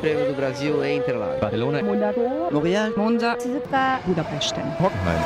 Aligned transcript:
Prêmio 0.00 0.26
do 0.28 0.34
Brasil 0.34 0.82
em 0.82 0.96
Interlagos. 0.98 1.40
Barcelona. 1.40 1.80
L'Oréal. 2.50 2.92
Monza. 2.96 3.36
Budapest. 4.06 4.54
Hockenheim. 4.80 5.20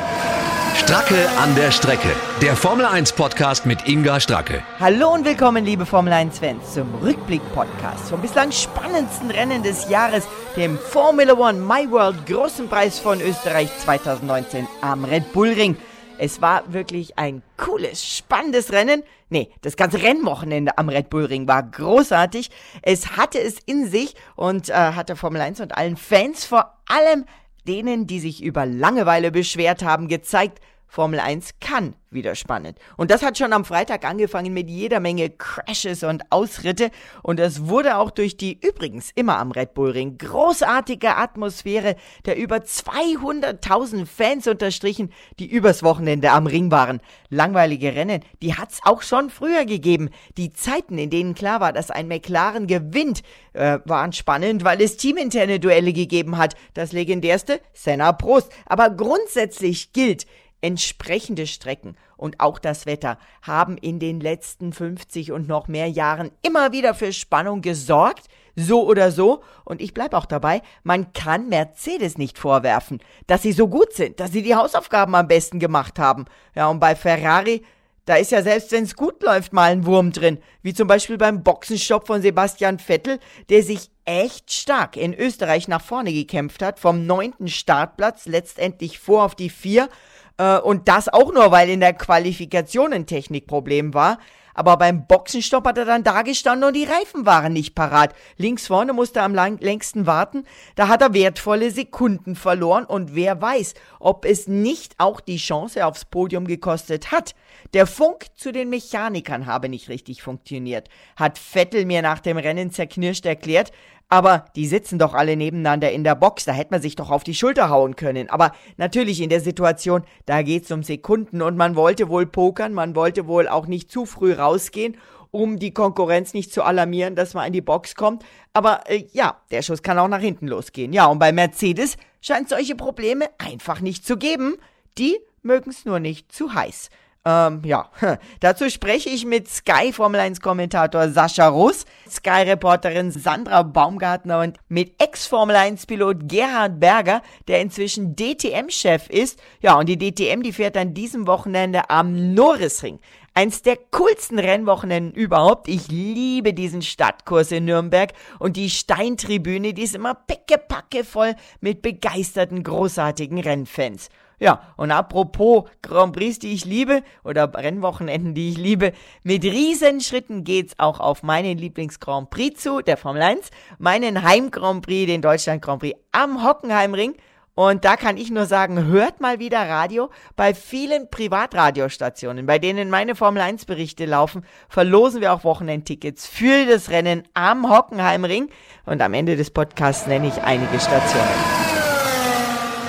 Stracke 0.75 1.29
an 1.39 1.55
der 1.55 1.71
Strecke. 1.71 2.09
Der 2.41 2.57
Formel 2.57 2.85
1 2.85 3.13
Podcast 3.13 3.65
mit 3.65 3.87
Inga 3.87 4.19
Stracke. 4.19 4.61
Hallo 4.77 5.13
und 5.13 5.23
willkommen, 5.23 5.63
liebe 5.63 5.85
Formel 5.85 6.11
1-Fans, 6.11 6.73
zum 6.73 6.93
Rückblick-Podcast 6.95 8.09
vom 8.09 8.19
bislang 8.19 8.51
spannendsten 8.51 9.31
Rennen 9.31 9.63
des 9.63 9.89
Jahres, 9.89 10.27
dem 10.57 10.77
Formula 10.77 11.33
One 11.33 11.59
My 11.59 11.89
World 11.89 12.25
Großen 12.25 12.67
Preis 12.67 12.99
von 12.99 13.21
Österreich 13.21 13.69
2019 13.79 14.67
am 14.81 15.05
Red 15.05 15.31
Bull 15.31 15.53
Ring. 15.53 15.77
Es 16.17 16.41
war 16.41 16.71
wirklich 16.71 17.17
ein 17.17 17.43
cooles, 17.57 18.05
spannendes 18.05 18.71
Rennen. 18.71 19.03
Nee, 19.29 19.51
das 19.61 19.75
ganze 19.75 20.01
Rennwochenende 20.01 20.77
am 20.77 20.87
Red 20.87 21.09
Bull 21.09 21.25
Ring 21.25 21.47
war 21.47 21.61
großartig. 21.63 22.49
Es 22.81 23.17
hatte 23.17 23.39
es 23.39 23.59
in 23.65 23.89
sich 23.89 24.15
und 24.35 24.69
äh, 24.69 24.73
hatte 24.73 25.15
Formel 25.17 25.41
1 25.41 25.59
und 25.59 25.75
allen 25.75 25.97
Fans, 25.97 26.45
vor 26.45 26.77
allem 26.87 27.25
denen, 27.67 28.07
die 28.07 28.19
sich 28.19 28.41
über 28.41 28.65
Langeweile 28.65 29.31
beschwert 29.31 29.83
haben, 29.83 30.07
gezeigt, 30.07 30.61
Formel 30.95 31.19
1 31.19 31.59
kann 31.59 31.93
wieder 32.09 32.35
spannend. 32.35 32.79
Und 32.95 33.11
das 33.11 33.21
hat 33.21 33.37
schon 33.37 33.51
am 33.51 33.65
Freitag 33.65 34.05
angefangen 34.05 34.53
mit 34.53 34.69
jeder 34.69 35.01
Menge 35.01 35.29
Crashes 35.29 36.03
und 36.03 36.23
Ausritte. 36.31 36.89
Und 37.21 37.37
es 37.41 37.67
wurde 37.67 37.97
auch 37.97 38.11
durch 38.11 38.37
die 38.37 38.57
übrigens 38.65 39.11
immer 39.13 39.37
am 39.37 39.51
Red 39.51 39.73
Bull 39.73 39.91
Ring 39.91 40.17
großartige 40.17 41.17
Atmosphäre 41.17 41.97
der 42.25 42.37
über 42.37 42.59
200.000 42.59 44.05
Fans 44.05 44.47
unterstrichen, 44.47 45.11
die 45.37 45.51
übers 45.51 45.83
Wochenende 45.83 46.31
am 46.31 46.47
Ring 46.47 46.71
waren. 46.71 47.01
Langweilige 47.29 47.93
Rennen, 47.93 48.21
die 48.41 48.55
hat's 48.55 48.79
auch 48.85 49.01
schon 49.01 49.29
früher 49.29 49.65
gegeben. 49.65 50.11
Die 50.37 50.53
Zeiten, 50.53 50.97
in 50.97 51.09
denen 51.09 51.35
klar 51.35 51.59
war, 51.59 51.73
dass 51.73 51.91
ein 51.91 52.07
McLaren 52.07 52.67
gewinnt, 52.67 53.21
äh, 53.51 53.79
waren 53.83 54.13
spannend, 54.13 54.63
weil 54.63 54.81
es 54.81 54.95
teaminterne 54.95 55.59
Duelle 55.59 55.91
gegeben 55.91 56.37
hat. 56.37 56.55
Das 56.73 56.93
legendärste 56.93 57.59
Senna 57.73 58.13
Prost. 58.13 58.49
Aber 58.65 58.89
grundsätzlich 58.89 59.91
gilt, 59.91 60.25
Entsprechende 60.65 61.45
Strecken. 61.45 61.95
Und 62.17 62.39
auch 62.39 62.57
das 62.57 62.87
Wetter. 62.87 63.19
Haben 63.43 63.77
in 63.77 63.99
den 63.99 64.19
letzten 64.19 64.73
50 64.73 65.31
und 65.31 65.47
noch 65.47 65.67
mehr 65.67 65.87
Jahren 65.87 66.31
immer 66.41 66.71
wieder 66.71 66.95
für 66.95 67.13
Spannung 67.13 67.61
gesorgt, 67.61 68.25
so 68.55 68.87
oder 68.87 69.11
so, 69.11 69.43
und 69.63 69.79
ich 69.79 69.93
bleibe 69.93 70.17
auch 70.17 70.25
dabei, 70.25 70.63
man 70.81 71.13
kann 71.13 71.49
Mercedes 71.49 72.17
nicht 72.17 72.39
vorwerfen, 72.39 72.99
dass 73.27 73.43
sie 73.43 73.51
so 73.51 73.67
gut 73.67 73.93
sind, 73.93 74.19
dass 74.19 74.31
sie 74.31 74.41
die 74.41 74.55
Hausaufgaben 74.55 75.13
am 75.13 75.27
besten 75.27 75.59
gemacht 75.59 75.99
haben. 75.99 76.25
Ja, 76.55 76.67
und 76.69 76.79
bei 76.79 76.95
Ferrari, 76.95 77.63
da 78.05 78.15
ist 78.15 78.31
ja 78.31 78.41
selbst 78.41 78.71
wenn 78.71 78.85
es 78.85 78.95
gut 78.95 79.21
läuft 79.21 79.53
mal 79.53 79.71
ein 79.71 79.85
Wurm 79.85 80.11
drin, 80.11 80.39
wie 80.63 80.73
zum 80.73 80.87
Beispiel 80.87 81.17
beim 81.17 81.43
Boxenstopp 81.43 82.07
von 82.07 82.21
Sebastian 82.21 82.79
Vettel, 82.79 83.19
der 83.49 83.61
sich 83.61 83.91
echt 84.05 84.51
stark 84.51 84.95
in 84.95 85.13
Österreich 85.13 85.67
nach 85.67 85.81
vorne 85.81 86.13
gekämpft 86.13 86.61
hat, 86.61 86.79
vom 86.79 87.05
neunten 87.05 87.47
Startplatz 87.47 88.25
letztendlich 88.25 88.99
vor 88.99 89.25
auf 89.25 89.35
die 89.35 89.49
vier, 89.49 89.89
äh, 90.37 90.57
und 90.59 90.87
das 90.87 91.09
auch 91.09 91.33
nur, 91.33 91.51
weil 91.51 91.69
in 91.69 91.79
der 91.79 91.93
Qualifikation 91.93 92.93
ein 92.93 93.05
Technikproblem 93.05 93.93
war. 93.93 94.17
Aber 94.57 94.77
beim 94.77 95.05
Boxenstopp 95.05 95.67
hat 95.67 95.77
er 95.77 95.83
dann 95.83 96.03
da 96.03 96.21
gestanden 96.21 96.69
und 96.69 96.75
die 96.75 96.85
Reifen 96.85 97.25
waren 97.25 97.51
nicht 97.51 97.75
parat. 97.75 98.15
Links 98.37 98.67
vorne 98.67 98.93
musste 98.93 99.19
er 99.19 99.25
am 99.25 99.35
lang 99.35 99.59
längsten 99.59 100.07
warten. 100.07 100.45
Da 100.75 100.87
hat 100.87 101.01
er 101.01 101.13
wertvolle 101.13 101.71
Sekunden 101.71 102.35
verloren 102.35 102.85
und 102.85 103.13
wer 103.13 103.41
weiß, 103.41 103.73
ob 103.99 104.23
es 104.23 104.47
nicht 104.47 104.95
auch 104.97 105.19
die 105.19 105.37
Chance 105.37 105.85
aufs 105.85 106.05
Podium 106.05 106.47
gekostet 106.47 107.11
hat. 107.11 107.35
Der 107.73 107.85
Funk 107.85 108.27
zu 108.35 108.53
den 108.53 108.69
Mechanikern 108.69 109.45
habe 109.45 109.67
nicht 109.67 109.89
richtig 109.89 110.23
funktioniert, 110.23 110.87
hat 111.17 111.37
Vettel 111.37 111.85
mir 111.85 112.01
nach 112.01 112.19
dem 112.19 112.37
Rennen 112.37 112.71
zerknirscht 112.71 113.25
erklärt, 113.25 113.73
aber 114.09 114.45
die 114.55 114.67
sitzen 114.67 114.99
doch 114.99 115.13
alle 115.13 115.35
nebeneinander 115.35 115.91
in 115.91 116.03
der 116.03 116.15
Box, 116.15 116.45
da 116.45 116.51
hätte 116.51 116.71
man 116.71 116.81
sich 116.81 116.95
doch 116.95 117.09
auf 117.09 117.23
die 117.23 117.33
Schulter 117.33 117.69
hauen 117.69 117.95
können. 117.95 118.29
Aber 118.29 118.51
natürlich 118.77 119.21
in 119.21 119.29
der 119.29 119.41
Situation, 119.41 120.03
da 120.25 120.41
geht's 120.41 120.71
um 120.71 120.83
Sekunden 120.83 121.41
und 121.41 121.57
man 121.57 121.75
wollte 121.75 122.09
wohl 122.09 122.25
pokern, 122.25 122.73
man 122.73 122.95
wollte 122.95 123.27
wohl 123.27 123.47
auch 123.47 123.67
nicht 123.67 123.91
zu 123.91 124.05
früh 124.05 124.33
rausgehen, 124.33 124.97
um 125.31 125.59
die 125.59 125.73
Konkurrenz 125.73 126.33
nicht 126.33 126.53
zu 126.53 126.63
alarmieren, 126.63 127.15
dass 127.15 127.33
man 127.33 127.47
in 127.47 127.53
die 127.53 127.61
Box 127.61 127.95
kommt. 127.95 128.23
Aber 128.53 128.89
äh, 128.89 129.05
ja, 129.11 129.41
der 129.51 129.63
Schuss 129.63 129.83
kann 129.83 129.99
auch 129.99 130.07
nach 130.07 130.21
hinten 130.21 130.47
losgehen. 130.47 130.93
Ja, 130.93 131.07
und 131.07 131.19
bei 131.19 131.31
Mercedes 131.31 131.97
scheint 132.21 132.47
solche 132.47 132.75
Probleme 132.75 133.25
einfach 133.37 133.81
nicht 133.81 134.05
zu 134.05 134.17
geben. 134.17 134.55
Die 134.97 135.19
mögen's 135.41 135.83
nur 135.83 135.99
nicht 135.99 136.31
zu 136.31 136.53
heiß. 136.53 136.89
Ähm, 137.27 137.61
ja, 137.65 137.89
dazu 138.39 138.69
spreche 138.69 139.09
ich 139.09 139.25
mit 139.25 139.49
Sky 139.49 139.91
Formel 139.91 140.19
1 140.19 140.41
Kommentator 140.41 141.09
Sascha 141.09 141.47
Russ, 141.47 141.85
Sky 142.07 142.43
Reporterin 142.43 143.09
Sandra 143.09 143.63
Baumgartner 143.63 144.41
und 144.41 144.57
mit 144.67 145.01
Ex-Formel 145.01 145.55
1 145.55 145.87
Pilot 145.87 146.29
Gerhard 146.29 146.79
Berger, 146.79 147.23
der 147.47 147.61
inzwischen 147.61 148.15
DTM-Chef 148.15 149.09
ist. 149.09 149.39
Ja, 149.59 149.79
und 149.79 149.89
die 149.89 149.97
DTM, 149.97 150.43
die 150.43 150.53
fährt 150.53 150.77
an 150.77 150.93
diesem 150.93 151.25
Wochenende 151.25 151.89
am 151.89 152.35
Norrisring. 152.35 152.99
Eins 153.33 153.63
der 153.63 153.77
coolsten 153.91 154.37
Rennwochenenden 154.37 155.11
überhaupt. 155.13 155.67
Ich 155.67 155.87
liebe 155.87 156.53
diesen 156.53 156.83
Stadtkurs 156.83 157.51
in 157.51 157.65
Nürnberg 157.65 158.13
und 158.37 158.55
die 158.55 158.69
Steintribüne, 158.69 159.73
die 159.73 159.83
ist 159.83 159.95
immer 159.95 160.13
pickepacke 160.13 161.03
voll 161.03 161.35
mit 161.59 161.81
begeisterten, 161.81 162.63
großartigen 162.63 163.39
Rennfans. 163.39 164.09
Ja, 164.39 164.61
und 164.75 164.91
apropos 164.91 165.65
Grand 165.81 166.13
Prix, 166.13 166.39
die 166.39 166.53
ich 166.53 166.65
liebe, 166.65 167.03
oder 167.23 167.53
Rennwochenenden, 167.53 168.33
die 168.33 168.49
ich 168.49 168.57
liebe, 168.57 168.91
mit 169.23 169.43
Riesenschritten 169.43 170.43
geht's 170.43 170.73
auch 170.77 170.99
auf 170.99 171.23
meinen 171.23 171.57
Lieblings-Grand 171.57 172.29
Prix 172.29 172.61
zu, 172.61 172.81
der 172.81 172.97
Formel 172.97 173.21
1, 173.21 173.49
meinen 173.77 174.23
Heim-Grand 174.23 174.85
Prix, 174.85 175.07
den 175.07 175.21
Deutschland 175.21 175.61
Grand 175.61 175.79
Prix 175.79 175.97
am 176.11 176.43
Hockenheimring. 176.43 177.15
Und 177.57 177.85
da 177.85 177.95
kann 177.95 178.17
ich 178.17 178.29
nur 178.31 178.45
sagen, 178.45 178.85
hört 178.87 179.21
mal 179.21 179.39
wieder 179.39 179.59
Radio. 179.59 180.09
Bei 180.35 180.53
vielen 180.53 181.09
Privatradiostationen, 181.09 182.45
bei 182.45 182.59
denen 182.59 182.89
meine 182.89 183.15
Formel 183.15 183.41
1 183.41 183.63
Berichte 183.63 184.05
laufen, 184.05 184.45
verlosen 184.67 185.21
wir 185.21 185.31
auch 185.31 185.45
Wochenendtickets 185.45 186.27
für 186.27 186.65
das 186.65 186.89
Rennen 186.89 187.23
am 187.33 187.69
Hockenheimring. 187.69 188.49
Und 188.85 189.01
am 189.01 189.13
Ende 189.13 189.37
des 189.37 189.51
Podcasts 189.51 190.05
nenne 190.05 190.27
ich 190.27 190.41
einige 190.43 190.81
Stationen. 190.81 191.64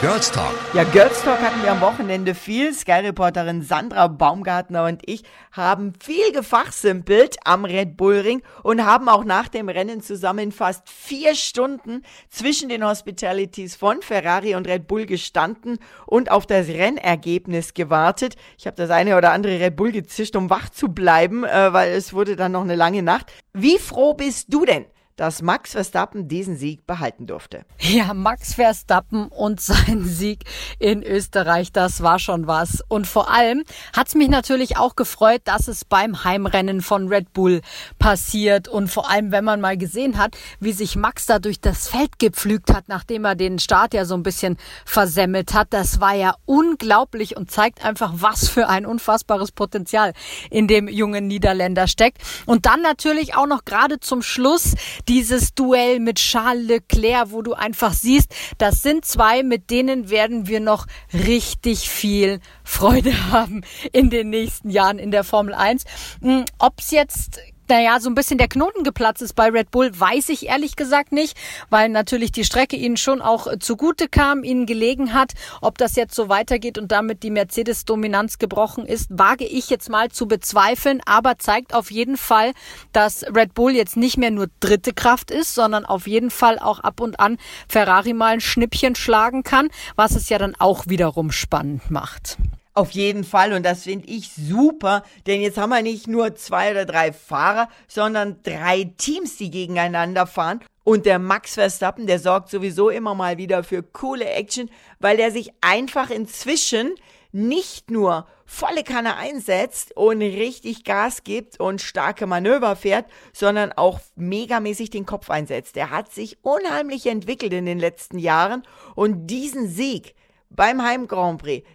Girls 0.02 0.30
Talk. 0.30 0.52
Ja, 0.74 0.84
Girls 0.84 1.22
Talk 1.22 1.40
hatten 1.40 1.62
wir 1.62 1.72
am 1.72 1.80
Wochenende 1.80 2.34
viel. 2.34 2.74
Sky-Reporterin 2.74 3.62
Sandra 3.62 4.08
Baumgartner 4.08 4.84
und 4.84 5.00
ich 5.06 5.22
haben 5.52 5.94
viel 6.04 6.32
gefachsimpelt 6.32 7.36
am 7.44 7.64
Red 7.64 7.96
Bull 7.96 8.16
Ring 8.16 8.42
und 8.62 8.84
haben 8.84 9.08
auch 9.08 9.24
nach 9.24 9.48
dem 9.48 9.70
Rennen 9.70 10.02
zusammen 10.02 10.52
fast 10.52 10.90
vier 10.90 11.34
Stunden 11.34 12.02
zwischen 12.28 12.68
den 12.68 12.84
Hospitalities 12.84 13.74
von 13.74 14.02
Ferrari 14.02 14.54
und 14.54 14.68
Red 14.68 14.86
Bull 14.86 15.06
gestanden 15.06 15.78
und 16.04 16.30
auf 16.30 16.44
das 16.44 16.68
Rennergebnis 16.68 17.72
gewartet. 17.72 18.36
Ich 18.58 18.66
habe 18.66 18.76
das 18.76 18.90
eine 18.90 19.16
oder 19.16 19.32
andere 19.32 19.58
Red 19.58 19.76
Bull 19.76 19.92
gezischt, 19.92 20.36
um 20.36 20.50
wach 20.50 20.68
zu 20.68 20.88
bleiben, 20.88 21.44
äh, 21.44 21.72
weil 21.72 21.92
es 21.92 22.12
wurde 22.12 22.36
dann 22.36 22.52
noch 22.52 22.64
eine 22.64 22.76
lange 22.76 23.02
Nacht. 23.02 23.32
Wie 23.54 23.78
froh 23.78 24.12
bist 24.12 24.52
du 24.52 24.66
denn? 24.66 24.84
Dass 25.16 25.40
Max 25.40 25.72
Verstappen 25.72 26.28
diesen 26.28 26.56
Sieg 26.56 26.86
behalten 26.86 27.26
durfte. 27.26 27.64
Ja, 27.80 28.12
Max 28.12 28.54
Verstappen 28.54 29.28
und 29.28 29.60
sein 29.60 30.04
Sieg 30.04 30.44
in 30.78 31.02
Österreich, 31.02 31.72
das 31.72 32.02
war 32.02 32.18
schon 32.18 32.46
was. 32.46 32.82
Und 32.88 33.06
vor 33.06 33.30
allem 33.30 33.64
hat 33.94 34.08
es 34.08 34.14
mich 34.14 34.28
natürlich 34.28 34.76
auch 34.76 34.94
gefreut, 34.94 35.40
dass 35.44 35.68
es 35.68 35.84
beim 35.84 36.24
Heimrennen 36.24 36.82
von 36.82 37.08
Red 37.08 37.32
Bull 37.32 37.62
passiert. 37.98 38.68
Und 38.68 38.88
vor 38.88 39.10
allem, 39.10 39.32
wenn 39.32 39.44
man 39.44 39.60
mal 39.60 39.78
gesehen 39.78 40.18
hat, 40.18 40.36
wie 40.60 40.72
sich 40.72 40.96
Max 40.96 41.26
da 41.26 41.38
durch 41.38 41.60
das 41.60 41.88
Feld 41.88 42.18
gepflügt 42.18 42.72
hat, 42.72 42.88
nachdem 42.88 43.24
er 43.24 43.34
den 43.34 43.58
Start 43.58 43.94
ja 43.94 44.04
so 44.04 44.14
ein 44.14 44.22
bisschen 44.22 44.58
versemmelt 44.84 45.54
hat, 45.54 45.68
das 45.70 46.00
war 46.00 46.14
ja 46.14 46.34
unglaublich 46.44 47.36
und 47.36 47.50
zeigt 47.50 47.84
einfach, 47.84 48.12
was 48.16 48.48
für 48.48 48.68
ein 48.68 48.84
unfassbares 48.84 49.52
Potenzial 49.52 50.12
in 50.50 50.68
dem 50.68 50.88
jungen 50.88 51.26
Niederländer 51.26 51.86
steckt. 51.86 52.18
Und 52.44 52.66
dann 52.66 52.82
natürlich 52.82 53.34
auch 53.34 53.46
noch 53.46 53.64
gerade 53.64 53.98
zum 54.00 54.22
Schluss 54.22 54.74
dieses 55.08 55.54
Duell 55.54 56.00
mit 56.00 56.18
Charles 56.18 56.66
Leclerc, 56.66 57.30
wo 57.30 57.42
du 57.42 57.54
einfach 57.54 57.92
siehst, 57.92 58.34
das 58.58 58.82
sind 58.82 59.04
zwei, 59.04 59.42
mit 59.42 59.70
denen 59.70 60.10
werden 60.10 60.46
wir 60.46 60.60
noch 60.60 60.86
richtig 61.12 61.88
viel 61.88 62.40
Freude 62.64 63.30
haben 63.30 63.62
in 63.92 64.10
den 64.10 64.30
nächsten 64.30 64.70
Jahren 64.70 64.98
in 64.98 65.10
der 65.10 65.24
Formel 65.24 65.54
1. 65.54 65.84
Hm, 66.20 66.44
Ob 66.58 66.80
es 66.80 66.90
jetzt 66.90 67.40
naja, 67.68 68.00
so 68.00 68.08
ein 68.08 68.14
bisschen 68.14 68.38
der 68.38 68.48
Knoten 68.48 68.84
geplatzt 68.84 69.22
ist 69.22 69.34
bei 69.34 69.48
Red 69.48 69.70
Bull, 69.70 69.90
weiß 69.98 70.28
ich 70.30 70.46
ehrlich 70.46 70.76
gesagt 70.76 71.12
nicht, 71.12 71.36
weil 71.70 71.88
natürlich 71.88 72.32
die 72.32 72.44
Strecke 72.44 72.76
ihnen 72.76 72.96
schon 72.96 73.20
auch 73.20 73.46
äh, 73.46 73.58
zugute 73.58 74.08
kam, 74.08 74.44
ihnen 74.44 74.66
gelegen 74.66 75.14
hat. 75.14 75.32
Ob 75.60 75.78
das 75.78 75.96
jetzt 75.96 76.14
so 76.14 76.28
weitergeht 76.28 76.78
und 76.78 76.92
damit 76.92 77.22
die 77.22 77.30
Mercedes-Dominanz 77.30 78.38
gebrochen 78.38 78.86
ist, 78.86 79.08
wage 79.10 79.44
ich 79.44 79.70
jetzt 79.70 79.88
mal 79.88 80.10
zu 80.10 80.26
bezweifeln, 80.26 81.00
aber 81.06 81.38
zeigt 81.38 81.74
auf 81.74 81.90
jeden 81.90 82.16
Fall, 82.16 82.52
dass 82.92 83.24
Red 83.34 83.54
Bull 83.54 83.72
jetzt 83.72 83.96
nicht 83.96 84.16
mehr 84.16 84.30
nur 84.30 84.48
dritte 84.60 84.92
Kraft 84.92 85.30
ist, 85.30 85.54
sondern 85.54 85.84
auf 85.84 86.06
jeden 86.06 86.30
Fall 86.30 86.58
auch 86.58 86.80
ab 86.80 87.00
und 87.00 87.20
an 87.20 87.38
Ferrari 87.68 88.12
mal 88.12 88.34
ein 88.34 88.40
Schnippchen 88.40 88.94
schlagen 88.94 89.42
kann, 89.42 89.68
was 89.94 90.14
es 90.14 90.28
ja 90.28 90.38
dann 90.38 90.54
auch 90.58 90.86
wiederum 90.86 91.32
spannend 91.32 91.90
macht. 91.90 92.38
Auf 92.76 92.90
jeden 92.90 93.24
Fall. 93.24 93.54
Und 93.54 93.64
das 93.64 93.84
finde 93.84 94.06
ich 94.06 94.30
super, 94.34 95.02
denn 95.26 95.40
jetzt 95.40 95.56
haben 95.56 95.70
wir 95.70 95.80
nicht 95.80 96.08
nur 96.08 96.34
zwei 96.34 96.72
oder 96.72 96.84
drei 96.84 97.10
Fahrer, 97.10 97.70
sondern 97.88 98.42
drei 98.42 98.92
Teams, 98.98 99.38
die 99.38 99.50
gegeneinander 99.50 100.26
fahren. 100.26 100.60
Und 100.84 101.06
der 101.06 101.18
Max 101.18 101.54
Verstappen, 101.54 102.06
der 102.06 102.18
sorgt 102.18 102.50
sowieso 102.50 102.90
immer 102.90 103.14
mal 103.14 103.38
wieder 103.38 103.64
für 103.64 103.82
coole 103.82 104.26
Action, 104.26 104.68
weil 105.00 105.18
er 105.18 105.30
sich 105.30 105.52
einfach 105.62 106.10
inzwischen 106.10 106.94
nicht 107.32 107.90
nur 107.90 108.26
volle 108.44 108.84
Kanne 108.84 109.16
einsetzt 109.16 109.96
und 109.96 110.20
richtig 110.20 110.84
Gas 110.84 111.24
gibt 111.24 111.58
und 111.58 111.80
starke 111.80 112.26
Manöver 112.26 112.76
fährt, 112.76 113.06
sondern 113.32 113.72
auch 113.72 114.00
megamäßig 114.16 114.90
den 114.90 115.06
Kopf 115.06 115.30
einsetzt. 115.30 115.78
Er 115.78 115.88
hat 115.88 116.12
sich 116.12 116.36
unheimlich 116.42 117.06
entwickelt 117.06 117.54
in 117.54 117.64
den 117.64 117.78
letzten 117.78 118.18
Jahren. 118.18 118.64
Und 118.94 119.28
diesen 119.28 119.66
Sieg 119.66 120.14
beim 120.50 120.82
Heim 120.82 121.08
Grand 121.08 121.42
Prix, 121.42 121.66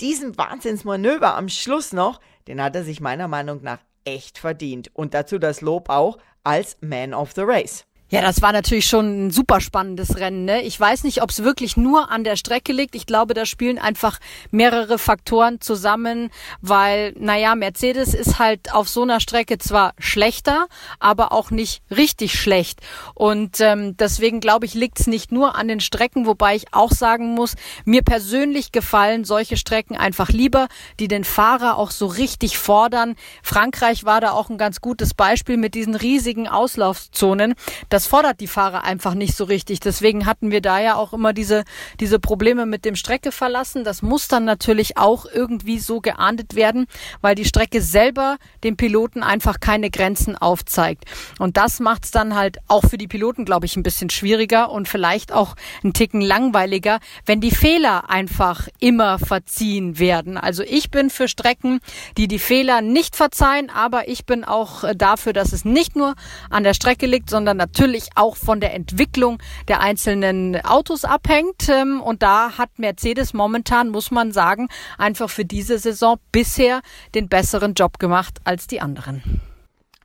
diesen 0.00 0.36
Wahnsinnsmanöver 0.36 1.34
am 1.34 1.48
Schluss 1.48 1.92
noch, 1.92 2.20
den 2.46 2.62
hat 2.62 2.76
er 2.76 2.84
sich 2.84 3.00
meiner 3.00 3.28
Meinung 3.28 3.62
nach 3.62 3.80
echt 4.04 4.38
verdient. 4.38 4.90
Und 4.94 5.14
dazu 5.14 5.38
das 5.38 5.60
Lob 5.60 5.88
auch 5.88 6.18
als 6.42 6.76
Man 6.80 7.14
of 7.14 7.32
the 7.32 7.42
Race. 7.42 7.86
Ja, 8.14 8.20
das 8.20 8.42
war 8.42 8.52
natürlich 8.52 8.86
schon 8.86 9.26
ein 9.26 9.30
super 9.32 9.60
spannendes 9.60 10.16
Rennen. 10.18 10.44
Ne? 10.44 10.62
Ich 10.62 10.78
weiß 10.78 11.02
nicht, 11.02 11.20
ob 11.20 11.30
es 11.30 11.42
wirklich 11.42 11.76
nur 11.76 12.12
an 12.12 12.22
der 12.22 12.36
Strecke 12.36 12.72
liegt. 12.72 12.94
Ich 12.94 13.06
glaube, 13.06 13.34
da 13.34 13.44
spielen 13.44 13.76
einfach 13.76 14.20
mehrere 14.52 14.98
Faktoren 14.98 15.60
zusammen, 15.60 16.30
weil, 16.60 17.12
naja, 17.18 17.56
Mercedes 17.56 18.14
ist 18.14 18.38
halt 18.38 18.72
auf 18.72 18.88
so 18.88 19.02
einer 19.02 19.18
Strecke 19.18 19.58
zwar 19.58 19.94
schlechter, 19.98 20.68
aber 21.00 21.32
auch 21.32 21.50
nicht 21.50 21.82
richtig 21.90 22.38
schlecht. 22.38 22.82
Und 23.14 23.58
ähm, 23.58 23.96
deswegen 23.96 24.38
glaube 24.38 24.66
ich, 24.66 24.74
liegt 24.74 25.00
es 25.00 25.08
nicht 25.08 25.32
nur 25.32 25.56
an 25.56 25.66
den 25.66 25.80
Strecken, 25.80 26.24
wobei 26.24 26.54
ich 26.54 26.72
auch 26.72 26.92
sagen 26.92 27.34
muss, 27.34 27.56
mir 27.84 28.02
persönlich 28.02 28.70
gefallen 28.70 29.24
solche 29.24 29.56
Strecken 29.56 29.96
einfach 29.96 30.28
lieber, 30.28 30.68
die 31.00 31.08
den 31.08 31.24
Fahrer 31.24 31.78
auch 31.78 31.90
so 31.90 32.06
richtig 32.06 32.58
fordern. 32.58 33.16
Frankreich 33.42 34.04
war 34.04 34.20
da 34.20 34.30
auch 34.30 34.50
ein 34.50 34.58
ganz 34.58 34.80
gutes 34.80 35.14
Beispiel 35.14 35.56
mit 35.56 35.74
diesen 35.74 35.96
riesigen 35.96 36.46
Auslaufzonen. 36.46 37.54
Das 37.88 38.03
das 38.04 38.10
fordert 38.10 38.40
die 38.40 38.48
Fahrer 38.48 38.84
einfach 38.84 39.14
nicht 39.14 39.34
so 39.34 39.44
richtig. 39.44 39.80
Deswegen 39.80 40.26
hatten 40.26 40.50
wir 40.50 40.60
da 40.60 40.78
ja 40.78 40.96
auch 40.96 41.14
immer 41.14 41.32
diese, 41.32 41.64
diese 42.00 42.18
Probleme 42.18 42.66
mit 42.66 42.84
dem 42.84 42.96
Strecke 42.96 43.32
verlassen. 43.32 43.82
Das 43.82 44.02
muss 44.02 44.28
dann 44.28 44.44
natürlich 44.44 44.98
auch 44.98 45.24
irgendwie 45.24 45.78
so 45.78 46.02
geahndet 46.02 46.54
werden, 46.54 46.86
weil 47.22 47.34
die 47.34 47.46
Strecke 47.46 47.80
selber 47.80 48.36
dem 48.62 48.76
Piloten 48.76 49.22
einfach 49.22 49.58
keine 49.58 49.88
Grenzen 49.88 50.36
aufzeigt. 50.36 51.04
Und 51.38 51.56
das 51.56 51.80
macht 51.80 52.04
es 52.04 52.10
dann 52.10 52.34
halt 52.34 52.58
auch 52.68 52.84
für 52.84 52.98
die 52.98 53.08
Piloten, 53.08 53.46
glaube 53.46 53.64
ich, 53.64 53.74
ein 53.74 53.82
bisschen 53.82 54.10
schwieriger 54.10 54.70
und 54.70 54.86
vielleicht 54.86 55.32
auch 55.32 55.54
ein 55.82 55.94
Ticken 55.94 56.20
langweiliger, 56.20 56.98
wenn 57.24 57.40
die 57.40 57.52
Fehler 57.52 58.10
einfach 58.10 58.68
immer 58.80 59.18
verziehen 59.18 59.98
werden. 59.98 60.36
Also 60.36 60.62
ich 60.62 60.90
bin 60.90 61.08
für 61.08 61.26
Strecken, 61.26 61.80
die 62.18 62.28
die 62.28 62.38
Fehler 62.38 62.82
nicht 62.82 63.16
verzeihen, 63.16 63.70
aber 63.70 64.08
ich 64.08 64.26
bin 64.26 64.44
auch 64.44 64.84
dafür, 64.94 65.32
dass 65.32 65.54
es 65.54 65.64
nicht 65.64 65.96
nur 65.96 66.14
an 66.50 66.64
der 66.64 66.74
Strecke 66.74 67.06
liegt, 67.06 67.30
sondern 67.30 67.56
natürlich 67.56 67.93
natürlich 67.94 68.10
auch 68.16 68.36
von 68.36 68.60
der 68.60 68.74
Entwicklung 68.74 69.38
der 69.68 69.80
einzelnen 69.80 70.60
Autos 70.64 71.04
abhängt. 71.04 71.68
Ähm, 71.68 72.00
und 72.00 72.22
da 72.22 72.58
hat 72.58 72.78
Mercedes 72.78 73.32
momentan, 73.32 73.90
muss 73.90 74.10
man 74.10 74.32
sagen, 74.32 74.68
einfach 74.98 75.30
für 75.30 75.44
diese 75.44 75.78
Saison 75.78 76.18
bisher 76.32 76.80
den 77.14 77.28
besseren 77.28 77.74
Job 77.74 77.98
gemacht 77.98 78.40
als 78.44 78.66
die 78.66 78.80
anderen. 78.80 79.40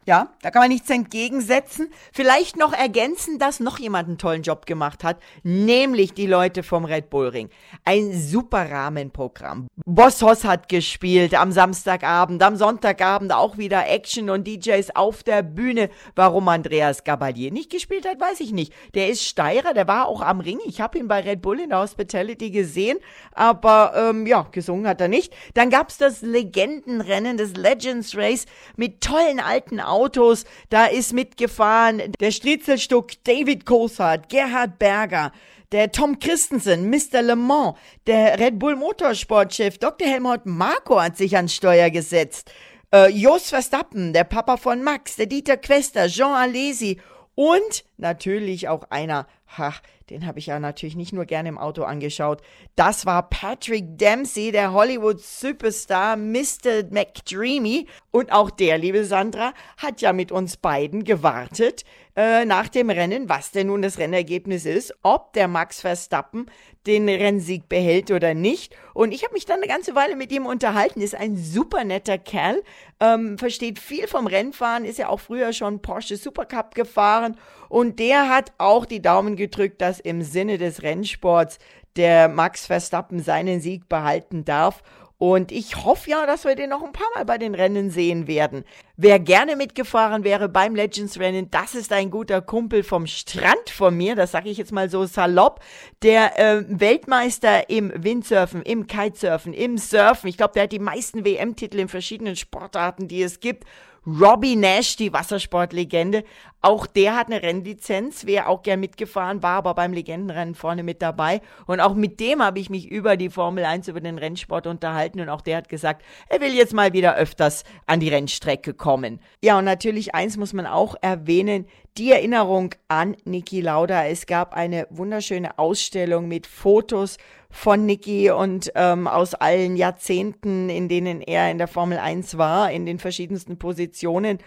Ja, 0.09 0.29
da 0.41 0.49
kann 0.49 0.63
man 0.63 0.69
nichts 0.69 0.89
entgegensetzen. 0.89 1.91
Vielleicht 2.11 2.57
noch 2.57 2.73
ergänzen, 2.73 3.37
dass 3.37 3.59
noch 3.59 3.77
jemand 3.77 4.07
einen 4.07 4.17
tollen 4.17 4.41
Job 4.41 4.65
gemacht 4.65 5.03
hat, 5.03 5.17
nämlich 5.43 6.15
die 6.15 6.25
Leute 6.25 6.63
vom 6.63 6.83
Red 6.83 7.11
Bull 7.11 7.27
Ring. 7.27 7.49
Ein 7.85 8.19
super 8.19 8.71
Rahmenprogramm. 8.71 9.67
Boss 9.85 10.23
Hoss 10.23 10.45
hat 10.45 10.67
gespielt 10.67 11.35
am 11.35 11.51
Samstagabend, 11.51 12.41
am 12.41 12.55
Sonntagabend 12.55 13.31
auch 13.31 13.59
wieder 13.59 13.87
Action 13.87 14.31
und 14.31 14.47
DJs 14.47 14.95
auf 14.95 15.21
der 15.21 15.43
Bühne. 15.43 15.91
Warum 16.15 16.47
Andreas 16.47 17.03
Gabalier 17.03 17.51
nicht 17.51 17.69
gespielt 17.69 18.07
hat, 18.07 18.19
weiß 18.19 18.39
ich 18.39 18.51
nicht. 18.51 18.73
Der 18.95 19.09
ist 19.09 19.23
Steirer, 19.23 19.75
der 19.75 19.87
war 19.87 20.07
auch 20.07 20.21
am 20.21 20.39
Ring. 20.39 20.57
Ich 20.65 20.81
habe 20.81 20.97
ihn 20.97 21.07
bei 21.07 21.19
Red 21.19 21.43
Bull 21.43 21.59
in 21.59 21.69
der 21.69 21.81
Hospitality 21.81 22.49
gesehen, 22.49 22.97
aber 23.33 23.93
ähm, 23.95 24.25
ja, 24.25 24.47
gesungen 24.51 24.87
hat 24.87 25.01
er 25.01 25.07
nicht. 25.07 25.35
Dann 25.53 25.69
gab's 25.69 25.99
das 25.99 26.23
Legendenrennen, 26.23 27.37
das 27.37 27.53
Legends 27.53 28.17
Race 28.17 28.47
mit 28.75 29.01
tollen 29.01 29.39
alten 29.39 29.79
Autos. 29.79 29.98
Autos. 29.99 30.45
Da 30.69 30.85
ist 30.85 31.13
mitgefahren 31.13 32.01
der 32.19 32.31
Striezelstuck 32.31 33.23
David 33.23 33.65
Coulthard, 33.65 34.29
Gerhard 34.29 34.79
Berger, 34.79 35.31
der 35.71 35.91
Tom 35.91 36.17
Christensen, 36.19 36.89
Mr. 36.89 37.21
Le 37.21 37.35
Mans, 37.35 37.75
der 38.07 38.39
Red 38.39 38.57
Bull 38.57 38.75
Motorsportchef 38.75 39.77
Dr. 39.77 40.07
Helmut 40.07 40.45
Marko 40.45 41.01
hat 41.01 41.17
sich 41.17 41.35
ans 41.35 41.53
Steuer 41.53 41.89
gesetzt. 41.89 42.51
Äh, 42.93 43.09
Jos 43.09 43.49
Verstappen, 43.49 44.13
der 44.13 44.23
Papa 44.23 44.57
von 44.57 44.81
Max, 44.81 45.15
der 45.15 45.27
Dieter 45.27 45.57
Quester, 45.57 46.07
Jean 46.07 46.33
Alesi 46.33 46.99
und 47.35 47.83
natürlich 47.97 48.67
auch 48.67 48.83
einer, 48.89 49.27
ha, 49.57 49.73
den 50.09 50.25
habe 50.25 50.39
ich 50.39 50.47
ja 50.47 50.59
natürlich 50.59 50.95
nicht 50.95 51.13
nur 51.13 51.25
gerne 51.25 51.49
im 51.49 51.57
Auto 51.57 51.83
angeschaut. 51.83 52.41
Das 52.75 53.05
war 53.05 53.29
Patrick 53.29 53.97
Dempsey, 53.97 54.51
der 54.51 54.73
Hollywood-Superstar 54.73 56.17
Mr. 56.17 56.89
McDreamy. 56.89 57.87
Und 58.11 58.31
auch 58.31 58.49
der, 58.49 58.77
liebe 58.77 59.05
Sandra, 59.05 59.53
hat 59.77 60.01
ja 60.01 60.13
mit 60.13 60.31
uns 60.31 60.57
beiden 60.57 61.03
gewartet 61.03 61.83
äh, 62.15 62.45
nach 62.45 62.67
dem 62.67 62.89
Rennen, 62.89 63.29
was 63.29 63.51
denn 63.51 63.67
nun 63.67 63.81
das 63.81 63.97
Rennergebnis 63.97 64.65
ist, 64.65 64.93
ob 65.03 65.33
der 65.33 65.47
Max 65.47 65.81
Verstappen 65.81 66.47
den 66.87 67.07
Rennsieg 67.07 67.69
behält 67.69 68.11
oder 68.11 68.33
nicht. 68.33 68.75
Und 68.93 69.11
ich 69.11 69.23
habe 69.23 69.33
mich 69.33 69.45
dann 69.45 69.57
eine 69.57 69.67
ganze 69.67 69.95
Weile 69.95 70.15
mit 70.15 70.31
ihm 70.31 70.45
unterhalten. 70.45 71.01
Ist 71.01 71.15
ein 71.15 71.37
super 71.37 71.83
netter 71.83 72.17
Kerl, 72.17 72.63
ähm, 72.99 73.37
versteht 73.37 73.79
viel 73.79 74.07
vom 74.07 74.27
Rennfahren, 74.27 74.85
ist 74.85 74.99
ja 74.99 75.09
auch 75.09 75.19
früher 75.19 75.53
schon 75.53 75.81
Porsche 75.81 76.17
Supercup 76.17 76.75
gefahren. 76.75 77.37
Und 77.67 77.99
der 77.99 78.29
hat 78.29 78.51
auch 78.57 78.85
die 78.85 79.01
Daumen 79.01 79.35
gedrückt, 79.35 79.81
dass 79.81 79.99
im 79.99 80.21
Sinne 80.21 80.57
des 80.57 80.81
Rennsports 80.81 81.59
der 81.95 82.27
Max 82.29 82.65
Verstappen 82.65 83.19
seinen 83.21 83.61
Sieg 83.61 83.89
behalten 83.89 84.45
darf. 84.45 84.81
Und 85.21 85.51
ich 85.51 85.83
hoffe 85.83 86.11
ja, 86.11 86.25
dass 86.25 86.45
wir 86.45 86.55
den 86.55 86.69
noch 86.69 86.81
ein 86.81 86.93
paar 86.93 87.09
Mal 87.13 87.25
bei 87.25 87.37
den 87.37 87.53
Rennen 87.53 87.89
sehen 87.89 88.25
werden. 88.25 88.63
Wer 88.95 89.19
gerne 89.19 89.57
mitgefahren 89.57 90.23
wäre 90.23 90.47
beim 90.47 90.75
Legends 90.75 91.19
Rennen, 91.19 91.51
das 91.51 91.75
ist 91.75 91.91
ein 91.91 92.09
guter 92.09 92.41
Kumpel 92.41 92.83
vom 92.83 93.05
Strand 93.05 93.69
von 93.69 93.97
mir, 93.97 94.15
das 94.15 94.31
sage 94.31 94.49
ich 94.49 94.57
jetzt 94.57 94.71
mal 94.71 94.89
so 94.89 95.05
salopp, 95.05 95.59
der 96.03 96.39
äh, 96.39 96.63
Weltmeister 96.69 97.69
im 97.69 97.91
Windsurfen, 97.93 98.61
im 98.61 98.87
Kitesurfen, 98.87 99.53
im 99.53 99.77
Surfen. 99.77 100.29
Ich 100.29 100.37
glaube, 100.37 100.53
der 100.53 100.63
hat 100.63 100.71
die 100.71 100.79
meisten 100.79 101.25
WM-Titel 101.25 101.79
in 101.79 101.89
verschiedenen 101.89 102.37
Sportarten, 102.37 103.09
die 103.09 103.21
es 103.21 103.41
gibt. 103.41 103.65
Robbie 104.05 104.55
Nash, 104.55 104.95
die 104.95 105.13
Wassersportlegende, 105.13 106.23
auch 106.61 106.85
der 106.87 107.15
hat 107.15 107.27
eine 107.27 107.41
Rennlizenz, 107.41 108.25
wäre 108.25 108.47
auch 108.47 108.63
gern 108.63 108.81
mitgefahren, 108.81 109.41
war 109.41 109.57
aber 109.57 109.73
beim 109.75 109.93
Legendenrennen 109.93 110.55
vorne 110.55 110.83
mit 110.83 111.01
dabei. 111.01 111.41
Und 111.67 111.79
auch 111.79 111.93
mit 111.93 112.19
dem 112.19 112.43
habe 112.43 112.59
ich 112.59 112.69
mich 112.69 112.89
über 112.89 113.15
die 113.15 113.29
Formel 113.29 113.63
1, 113.63 113.87
über 113.87 114.01
den 114.01 114.17
Rennsport 114.17 114.67
unterhalten. 114.67 115.21
Und 115.21 115.29
auch 115.29 115.39
der 115.39 115.57
hat 115.57 115.69
gesagt, 115.69 116.03
er 116.27 116.41
will 116.41 116.53
jetzt 116.53 116.73
mal 116.73 116.91
wieder 116.91 117.15
öfters 117.15 117.63
an 117.85 118.01
die 118.01 118.09
Rennstrecke 118.09 118.73
kommen. 118.73 119.21
Ja, 119.41 119.57
und 119.57 119.65
natürlich 119.65 120.13
eins 120.15 120.35
muss 120.35 120.51
man 120.51 120.65
auch 120.65 120.95
erwähnen, 121.01 121.65
die 121.97 122.11
Erinnerung 122.11 122.75
an 122.89 123.15
Niki 123.23 123.61
Lauda. 123.61 124.05
Es 124.05 124.25
gab 124.25 124.53
eine 124.53 124.85
wunderschöne 124.89 125.57
Ausstellung 125.57 126.27
mit 126.27 126.45
Fotos 126.45 127.17
von 127.51 127.85
Niki 127.85 128.31
und 128.31 128.71
ähm, 128.75 129.07
aus 129.07 129.33
allen 129.33 129.75
Jahrzehnten, 129.75 130.69
in 130.69 130.87
denen 130.87 131.21
er 131.21 131.49
in 131.49 131.57
der 131.57 131.67
Formel 131.67 131.97
1 131.97 132.37
war, 132.37 132.71
in 132.71 132.85
den 132.85 132.99
verschiedensten 132.99 133.57
Positionen. 133.57 134.39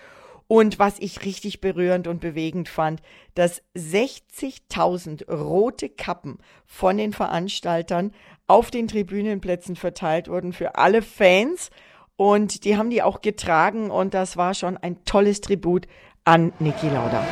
Und 0.46 0.78
was 0.78 0.98
ich 0.98 1.24
richtig 1.24 1.60
berührend 1.60 2.06
und 2.06 2.20
bewegend 2.20 2.68
fand, 2.68 3.00
dass 3.34 3.62
60.000 3.74 5.30
rote 5.32 5.88
Kappen 5.88 6.38
von 6.66 6.98
den 6.98 7.12
Veranstaltern 7.12 8.12
auf 8.46 8.70
den 8.70 8.86
Tribünenplätzen 8.86 9.76
verteilt 9.76 10.28
wurden 10.28 10.52
für 10.52 10.76
alle 10.76 11.00
Fans. 11.00 11.70
Und 12.16 12.64
die 12.64 12.76
haben 12.76 12.90
die 12.90 13.02
auch 13.02 13.22
getragen 13.22 13.90
und 13.90 14.14
das 14.14 14.36
war 14.36 14.54
schon 14.54 14.76
ein 14.76 15.04
tolles 15.04 15.40
Tribut 15.40 15.86
an 16.24 16.52
Niki 16.58 16.88
Lauda. 16.88 17.26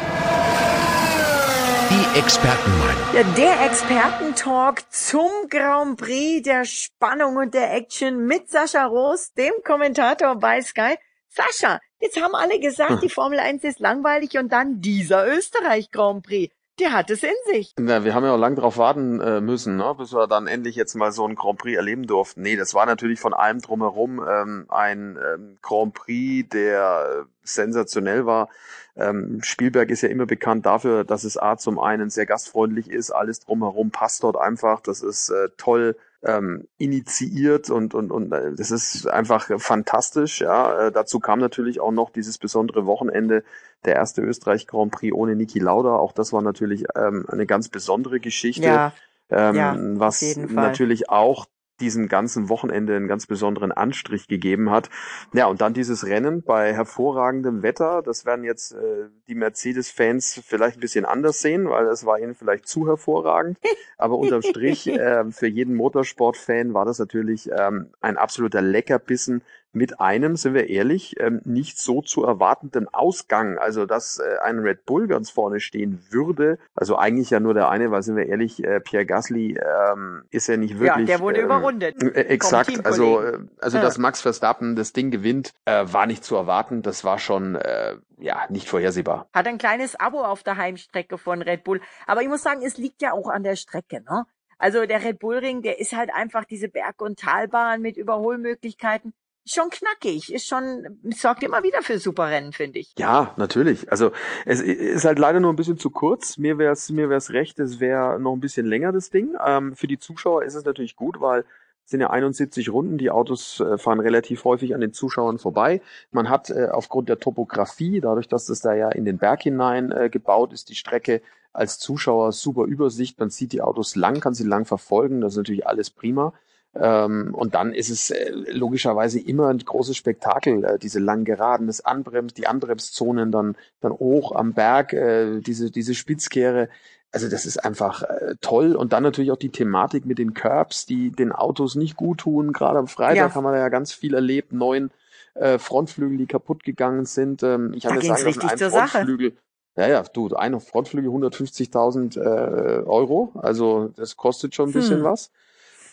Die 2.00 2.18
Expertenmeinung. 2.18 3.14
Ja, 3.14 3.22
der 3.34 3.66
Expertentalk 3.66 4.90
zum 4.90 5.30
Grand 5.50 5.98
Prix 5.98 6.42
der 6.42 6.64
Spannung 6.64 7.36
und 7.36 7.52
der 7.52 7.74
Action 7.74 8.24
mit 8.24 8.48
Sascha 8.48 8.86
Roos, 8.86 9.34
dem 9.34 9.52
Kommentator 9.66 10.34
bei 10.36 10.62
Sky. 10.62 10.94
Sascha, 11.28 11.78
jetzt 11.98 12.18
haben 12.18 12.34
alle 12.34 12.58
gesagt, 12.58 12.90
hm. 12.92 13.00
die 13.00 13.10
Formel 13.10 13.38
1 13.38 13.64
ist 13.64 13.80
langweilig 13.80 14.38
und 14.38 14.50
dann 14.50 14.80
dieser 14.80 15.26
Österreich 15.26 15.90
Grand 15.90 16.24
Prix. 16.24 16.54
Der 16.78 16.92
hat 16.92 17.10
es 17.10 17.22
in 17.22 17.34
sich. 17.46 17.74
Na, 17.78 18.04
wir 18.04 18.14
haben 18.14 18.24
ja 18.24 18.32
auch 18.32 18.38
lange 18.38 18.56
drauf 18.56 18.78
warten 18.78 19.20
äh, 19.20 19.40
müssen, 19.40 19.76
ne, 19.76 19.94
bis 19.98 20.14
wir 20.14 20.26
dann 20.26 20.46
endlich 20.46 20.76
jetzt 20.76 20.94
mal 20.94 21.12
so 21.12 21.26
ein 21.26 21.34
Grand 21.34 21.58
Prix 21.58 21.76
erleben 21.76 22.06
durften. 22.06 22.40
Nee, 22.40 22.56
das 22.56 22.72
war 22.72 22.86
natürlich 22.86 23.20
von 23.20 23.34
allem 23.34 23.60
drumherum 23.60 24.24
ähm, 24.26 24.66
ein 24.68 25.18
ähm, 25.18 25.58
Grand 25.60 25.92
Prix, 25.92 26.48
der 26.48 27.22
äh, 27.22 27.24
sensationell 27.42 28.24
war. 28.24 28.48
Ähm, 28.96 29.40
Spielberg 29.42 29.90
ist 29.90 30.02
ja 30.02 30.08
immer 30.08 30.26
bekannt 30.26 30.64
dafür, 30.66 31.04
dass 31.04 31.24
es 31.24 31.36
A 31.36 31.56
zum 31.56 31.78
einen 31.78 32.10
sehr 32.10 32.26
gastfreundlich 32.26 32.90
ist, 32.90 33.10
alles 33.10 33.40
drumherum 33.40 33.90
passt 33.90 34.22
dort 34.22 34.36
einfach, 34.36 34.80
das 34.80 35.02
ist 35.02 35.30
äh, 35.30 35.48
toll 35.56 35.96
ähm, 36.22 36.68
initiiert 36.76 37.70
und, 37.70 37.94
und, 37.94 38.10
und 38.10 38.32
äh, 38.32 38.52
das 38.54 38.70
ist 38.70 39.06
einfach 39.06 39.50
fantastisch. 39.58 40.40
Ja. 40.40 40.86
Äh, 40.86 40.92
dazu 40.92 41.18
kam 41.20 41.38
natürlich 41.38 41.80
auch 41.80 41.92
noch 41.92 42.10
dieses 42.10 42.38
besondere 42.38 42.86
Wochenende, 42.86 43.42
der 43.84 43.96
erste 43.96 44.20
Österreich 44.22 44.66
Grand 44.66 44.92
Prix 44.92 45.14
ohne 45.14 45.34
Niki 45.34 45.58
Lauda. 45.58 45.96
Auch 45.96 46.12
das 46.12 46.32
war 46.32 46.42
natürlich 46.42 46.84
ähm, 46.94 47.24
eine 47.28 47.46
ganz 47.46 47.68
besondere 47.68 48.20
Geschichte. 48.20 48.66
Ja, 48.66 48.92
Ähm, 49.30 49.54
Ja, 49.54 49.76
was 49.78 50.36
natürlich 50.36 51.08
auch 51.08 51.46
diesem 51.80 52.08
ganzen 52.08 52.48
Wochenende 52.48 52.94
einen 52.94 53.08
ganz 53.08 53.26
besonderen 53.26 53.72
Anstrich 53.72 54.28
gegeben 54.28 54.70
hat. 54.70 54.90
Ja, 55.32 55.46
und 55.46 55.60
dann 55.60 55.74
dieses 55.74 56.06
Rennen 56.06 56.42
bei 56.42 56.72
hervorragendem 56.74 57.62
Wetter. 57.62 58.02
Das 58.02 58.24
werden 58.26 58.44
jetzt 58.44 58.72
äh, 58.72 59.08
die 59.28 59.34
Mercedes-Fans 59.34 60.42
vielleicht 60.44 60.76
ein 60.76 60.80
bisschen 60.80 61.04
anders 61.04 61.40
sehen, 61.40 61.68
weil 61.68 61.86
es 61.86 62.04
war 62.06 62.18
ihnen 62.18 62.34
vielleicht 62.34 62.68
zu 62.68 62.86
hervorragend. 62.86 63.58
Aber 63.98 64.18
unterm 64.18 64.42
Strich, 64.42 64.86
äh, 64.88 65.30
für 65.30 65.48
jeden 65.48 65.74
Motorsport-Fan 65.74 66.74
war 66.74 66.84
das 66.84 66.98
natürlich 66.98 67.50
ähm, 67.50 67.90
ein 68.00 68.16
absoluter 68.16 68.62
Leckerbissen 68.62 69.42
mit 69.72 70.00
einem, 70.00 70.36
sind 70.36 70.54
wir 70.54 70.68
ehrlich, 70.68 71.18
ähm, 71.20 71.40
nicht 71.44 71.78
so 71.78 72.02
zu 72.02 72.24
erwartenden 72.24 72.88
Ausgang. 72.88 73.58
Also, 73.58 73.86
dass 73.86 74.18
äh, 74.18 74.38
ein 74.42 74.58
Red 74.58 74.84
Bull 74.84 75.06
ganz 75.06 75.30
vorne 75.30 75.60
stehen 75.60 76.02
würde. 76.10 76.58
Also 76.74 76.96
eigentlich 76.96 77.30
ja 77.30 77.40
nur 77.40 77.54
der 77.54 77.68
eine, 77.68 77.90
weil 77.90 78.02
sind 78.02 78.16
wir 78.16 78.26
ehrlich, 78.26 78.64
äh, 78.64 78.80
Pierre 78.80 79.06
Gasly 79.06 79.58
ähm, 79.92 80.24
ist 80.30 80.48
ja 80.48 80.56
nicht 80.56 80.78
wirklich. 80.80 81.08
ja, 81.08 81.16
der 81.16 81.20
wurde 81.20 81.38
ähm, 81.40 81.46
überrundet. 81.46 82.02
äh, 82.02 82.22
Exakt, 82.22 82.84
also, 82.84 83.20
äh, 83.22 83.38
also 83.60 83.76
Ja. 83.78 83.82
dass 83.82 83.98
Max 83.98 84.20
Verstappen 84.20 84.76
das 84.76 84.92
Ding 84.92 85.10
gewinnt, 85.10 85.52
äh, 85.64 85.84
war 85.86 86.06
nicht 86.06 86.24
zu 86.24 86.34
erwarten. 86.36 86.82
Das 86.82 87.04
war 87.04 87.18
schon 87.18 87.54
äh, 87.54 87.96
ja 88.18 88.46
nicht 88.48 88.68
vorhersehbar. 88.68 89.28
Hat 89.32 89.46
ein 89.46 89.58
kleines 89.58 89.98
Abo 89.98 90.22
auf 90.22 90.42
der 90.42 90.56
Heimstrecke 90.56 91.16
von 91.18 91.42
Red 91.42 91.64
Bull. 91.64 91.80
Aber 92.06 92.22
ich 92.22 92.28
muss 92.28 92.42
sagen, 92.42 92.62
es 92.64 92.76
liegt 92.76 93.02
ja 93.02 93.12
auch 93.12 93.28
an 93.28 93.42
der 93.42 93.56
Strecke, 93.56 94.02
ne? 94.02 94.24
Also 94.58 94.84
der 94.84 95.02
Red 95.02 95.20
Bull 95.20 95.38
Ring, 95.38 95.62
der 95.62 95.80
ist 95.80 95.96
halt 95.96 96.10
einfach 96.12 96.44
diese 96.44 96.68
Berg- 96.68 97.00
und 97.00 97.18
Talbahn 97.18 97.80
mit 97.80 97.96
Überholmöglichkeiten. 97.96 99.14
Schon 99.46 99.70
knackig, 99.70 100.32
ist 100.32 100.46
schon, 100.46 101.00
sorgt 101.16 101.42
immer 101.42 101.62
wieder 101.62 101.82
für 101.82 101.98
super 101.98 102.28
Rennen, 102.28 102.52
finde 102.52 102.78
ich. 102.78 102.92
Ja, 102.98 103.34
natürlich. 103.36 103.90
Also 103.90 104.12
es 104.44 104.60
ist 104.60 105.04
halt 105.04 105.18
leider 105.18 105.40
nur 105.40 105.52
ein 105.52 105.56
bisschen 105.56 105.78
zu 105.78 105.90
kurz. 105.90 106.36
Mir 106.36 106.58
wäre 106.58 106.72
es 106.72 106.90
mir 106.90 107.08
wär's 107.08 107.30
recht, 107.30 107.58
es 107.58 107.80
wäre 107.80 108.20
noch 108.20 108.34
ein 108.34 108.40
bisschen 108.40 108.66
länger 108.66 108.92
das 108.92 109.10
Ding. 109.10 109.34
Ähm, 109.44 109.74
für 109.74 109.86
die 109.86 109.98
Zuschauer 109.98 110.44
ist 110.44 110.54
es 110.54 110.64
natürlich 110.64 110.94
gut, 110.94 111.20
weil 111.20 111.44
es 111.84 111.90
sind 111.90 112.00
ja 112.00 112.10
71 112.10 112.70
Runden. 112.70 112.98
Die 112.98 113.10
Autos 113.10 113.60
äh, 113.60 113.78
fahren 113.78 113.98
relativ 113.98 114.44
häufig 114.44 114.74
an 114.74 114.80
den 114.80 114.92
Zuschauern 114.92 115.38
vorbei. 115.38 115.80
Man 116.12 116.28
hat 116.28 116.50
äh, 116.50 116.68
aufgrund 116.70 117.08
der 117.08 117.18
Topografie, 117.18 118.00
dadurch, 118.00 118.28
dass 118.28 118.46
das 118.46 118.60
da 118.60 118.74
ja 118.74 118.90
in 118.90 119.04
den 119.04 119.18
Berg 119.18 119.42
hinein 119.42 119.90
äh, 119.90 120.10
gebaut 120.10 120.52
ist, 120.52 120.68
die 120.68 120.74
Strecke 120.74 121.22
als 121.52 121.78
Zuschauer 121.78 122.32
super 122.32 122.64
Übersicht. 122.64 123.18
Man 123.18 123.30
sieht 123.30 123.52
die 123.52 123.62
Autos 123.62 123.96
lang, 123.96 124.20
kann 124.20 124.34
sie 124.34 124.44
lang 124.44 124.66
verfolgen. 124.66 125.20
Das 125.20 125.32
ist 125.32 125.38
natürlich 125.38 125.66
alles 125.66 125.90
prima. 125.90 126.32
Ähm, 126.74 127.34
und 127.34 127.54
dann 127.54 127.72
ist 127.74 127.90
es 127.90 128.10
äh, 128.10 128.30
logischerweise 128.52 129.18
immer 129.18 129.48
ein 129.48 129.58
großes 129.58 129.96
Spektakel, 129.96 130.64
äh, 130.64 130.78
diese 130.78 131.00
langen 131.00 131.24
Geraden, 131.24 131.66
das 131.66 131.84
Anbremst, 131.84 132.38
die 132.38 132.46
Anbremszonen, 132.46 133.32
dann, 133.32 133.56
dann 133.80 133.92
hoch 133.92 134.32
am 134.36 134.52
Berg, 134.52 134.92
äh, 134.92 135.40
diese, 135.40 135.70
diese 135.70 135.94
Spitzkehre. 135.94 136.68
Also 137.12 137.28
das 137.28 137.44
ist 137.44 137.58
einfach 137.64 138.04
toll. 138.40 138.76
Und 138.76 138.92
dann 138.92 139.02
natürlich 139.02 139.32
auch 139.32 139.36
die 139.36 139.48
Thematik 139.50 140.06
mit 140.06 140.18
den 140.18 140.32
Curbs, 140.32 140.86
die 140.86 141.10
den 141.10 141.32
Autos 141.32 141.74
nicht 141.74 141.96
gut 141.96 142.18
tun. 142.18 142.52
Gerade 142.52 142.78
am 142.78 142.86
Freitag 142.86 143.30
Ja. 143.30 143.34
haben 143.34 143.42
wir 143.42 143.50
da 143.50 143.58
ja 143.58 143.68
ganz 143.68 143.92
viel 143.92 144.14
erlebt, 144.14 144.52
neun 144.52 144.92
äh, 145.34 145.58
Frontflügel, 145.58 146.18
die 146.18 146.26
kaputt 146.26 146.62
gegangen 146.62 147.06
sind. 147.06 147.42
Ähm, 147.42 147.72
ich 147.74 147.84
habe 147.86 147.96
jetzt 147.96 148.06
sagen 148.06 148.24
lassen, 148.24 148.40
ein 148.42 148.58
zur 148.58 148.70
Sache. 148.70 148.88
Frontflügel, 148.88 149.32
ja, 149.76 149.88
ja, 149.88 150.02
du, 150.04 150.28
ein 150.36 150.60
Frontflügel 150.60 151.10
150.000 151.10 152.16
äh, 152.16 152.82
Euro. 152.84 153.32
Also 153.34 153.90
das 153.96 154.16
kostet 154.16 154.54
schon 154.54 154.68
ein 154.68 154.72
bisschen 154.72 154.98
Hm. 154.98 155.04
was. 155.04 155.32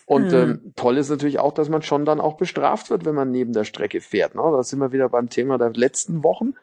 Und 0.07 0.31
Hm. 0.31 0.49
ähm, 0.63 0.73
toll 0.77 0.97
ist 0.97 1.09
natürlich 1.09 1.37
auch, 1.37 1.53
dass 1.53 1.67
man 1.67 1.81
schon 1.81 2.05
dann 2.05 2.21
auch 2.21 2.37
bestraft 2.37 2.89
wird, 2.89 3.03
wenn 3.03 3.13
man 3.13 3.29
neben 3.29 3.51
der 3.51 3.65
Strecke 3.65 3.99
fährt. 3.99 4.35
Ne? 4.35 4.41
Da 4.41 4.63
sind 4.63 4.79
wir 4.79 4.93
wieder 4.93 5.09
beim 5.09 5.29
Thema 5.29 5.57
der 5.57 5.73
letzten 5.73 6.23
Wochen. 6.23 6.53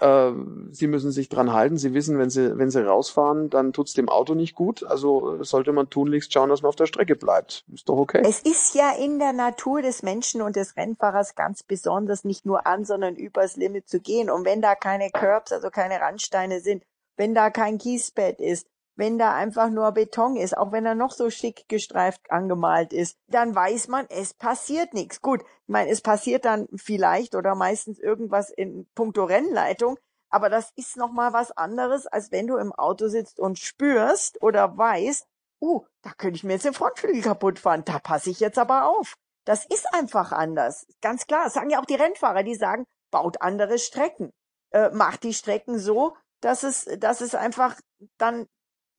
Äh, 0.00 0.32
sie 0.72 0.88
müssen 0.88 1.12
sich 1.12 1.28
dran 1.28 1.52
halten. 1.52 1.76
Sie 1.76 1.94
wissen, 1.94 2.18
wenn 2.18 2.28
sie, 2.28 2.58
wenn 2.58 2.70
sie 2.70 2.84
rausfahren, 2.84 3.50
dann 3.50 3.72
tut's 3.72 3.94
dem 3.94 4.08
Auto 4.08 4.34
nicht 4.34 4.56
gut. 4.56 4.82
Also 4.82 5.36
äh, 5.36 5.44
sollte 5.44 5.72
man 5.72 5.90
tunlichst 5.90 6.32
schauen, 6.32 6.48
dass 6.48 6.62
man 6.62 6.70
auf 6.70 6.76
der 6.76 6.86
Strecke 6.86 7.14
bleibt. 7.14 7.64
Ist 7.72 7.88
doch 7.88 7.98
okay. 7.98 8.22
Es 8.24 8.40
ist 8.40 8.74
ja 8.74 8.90
in 8.90 9.20
der 9.20 9.32
Natur 9.32 9.80
des 9.80 10.02
Menschen 10.02 10.42
und 10.42 10.56
des 10.56 10.76
Rennfahrers 10.76 11.36
ganz 11.36 11.62
besonders, 11.62 12.24
nicht 12.24 12.46
nur 12.46 12.66
an, 12.66 12.84
sondern 12.84 13.14
übers 13.14 13.54
Limit 13.56 13.88
zu 13.88 14.00
gehen. 14.00 14.28
Und 14.28 14.44
wenn 14.44 14.60
da 14.60 14.74
keine 14.74 15.10
Curbs, 15.12 15.52
also 15.52 15.70
keine 15.70 16.00
Randsteine 16.00 16.58
sind, 16.60 16.82
wenn 17.16 17.32
da 17.32 17.50
kein 17.50 17.78
Kiesbett 17.78 18.40
ist, 18.40 18.66
wenn 18.98 19.16
da 19.16 19.32
einfach 19.32 19.70
nur 19.70 19.92
Beton 19.92 20.36
ist, 20.36 20.56
auch 20.56 20.72
wenn 20.72 20.84
er 20.84 20.96
noch 20.96 21.12
so 21.12 21.30
schick 21.30 21.68
gestreift 21.68 22.30
angemalt 22.30 22.92
ist, 22.92 23.16
dann 23.28 23.54
weiß 23.54 23.86
man, 23.88 24.06
es 24.10 24.34
passiert 24.34 24.92
nichts. 24.92 25.22
Gut, 25.22 25.42
ich 25.42 25.68
meine, 25.68 25.88
es 25.90 26.00
passiert 26.00 26.44
dann 26.44 26.66
vielleicht 26.74 27.36
oder 27.36 27.54
meistens 27.54 28.00
irgendwas 28.00 28.50
in 28.50 28.88
puncto 28.96 29.24
Rennleitung, 29.24 29.98
aber 30.30 30.50
das 30.50 30.72
ist 30.74 30.96
noch 30.96 31.12
mal 31.12 31.32
was 31.32 31.52
anderes, 31.56 32.08
als 32.08 32.32
wenn 32.32 32.48
du 32.48 32.56
im 32.56 32.72
Auto 32.72 33.06
sitzt 33.06 33.38
und 33.38 33.58
spürst 33.60 34.42
oder 34.42 34.76
weißt, 34.76 35.26
uh, 35.60 35.84
da 36.02 36.10
könnte 36.18 36.36
ich 36.36 36.44
mir 36.44 36.54
jetzt 36.54 36.64
den 36.64 36.74
Frontflügel 36.74 37.22
kaputt 37.22 37.60
fahren, 37.60 37.84
da 37.84 38.00
passe 38.00 38.30
ich 38.30 38.40
jetzt 38.40 38.58
aber 38.58 38.88
auf. 38.88 39.14
Das 39.44 39.64
ist 39.64 39.86
einfach 39.94 40.32
anders. 40.32 40.86
Ganz 41.00 41.26
klar, 41.26 41.44
das 41.44 41.54
sagen 41.54 41.70
ja 41.70 41.80
auch 41.80 41.86
die 41.86 41.94
Rennfahrer, 41.94 42.42
die 42.42 42.56
sagen, 42.56 42.84
baut 43.12 43.40
andere 43.40 43.78
Strecken. 43.78 44.30
Äh, 44.72 44.90
macht 44.90 45.22
die 45.22 45.32
Strecken 45.32 45.78
so, 45.78 46.16
dass 46.40 46.64
es, 46.64 46.84
dass 46.98 47.20
es 47.20 47.34
einfach 47.34 47.80
dann 48.18 48.46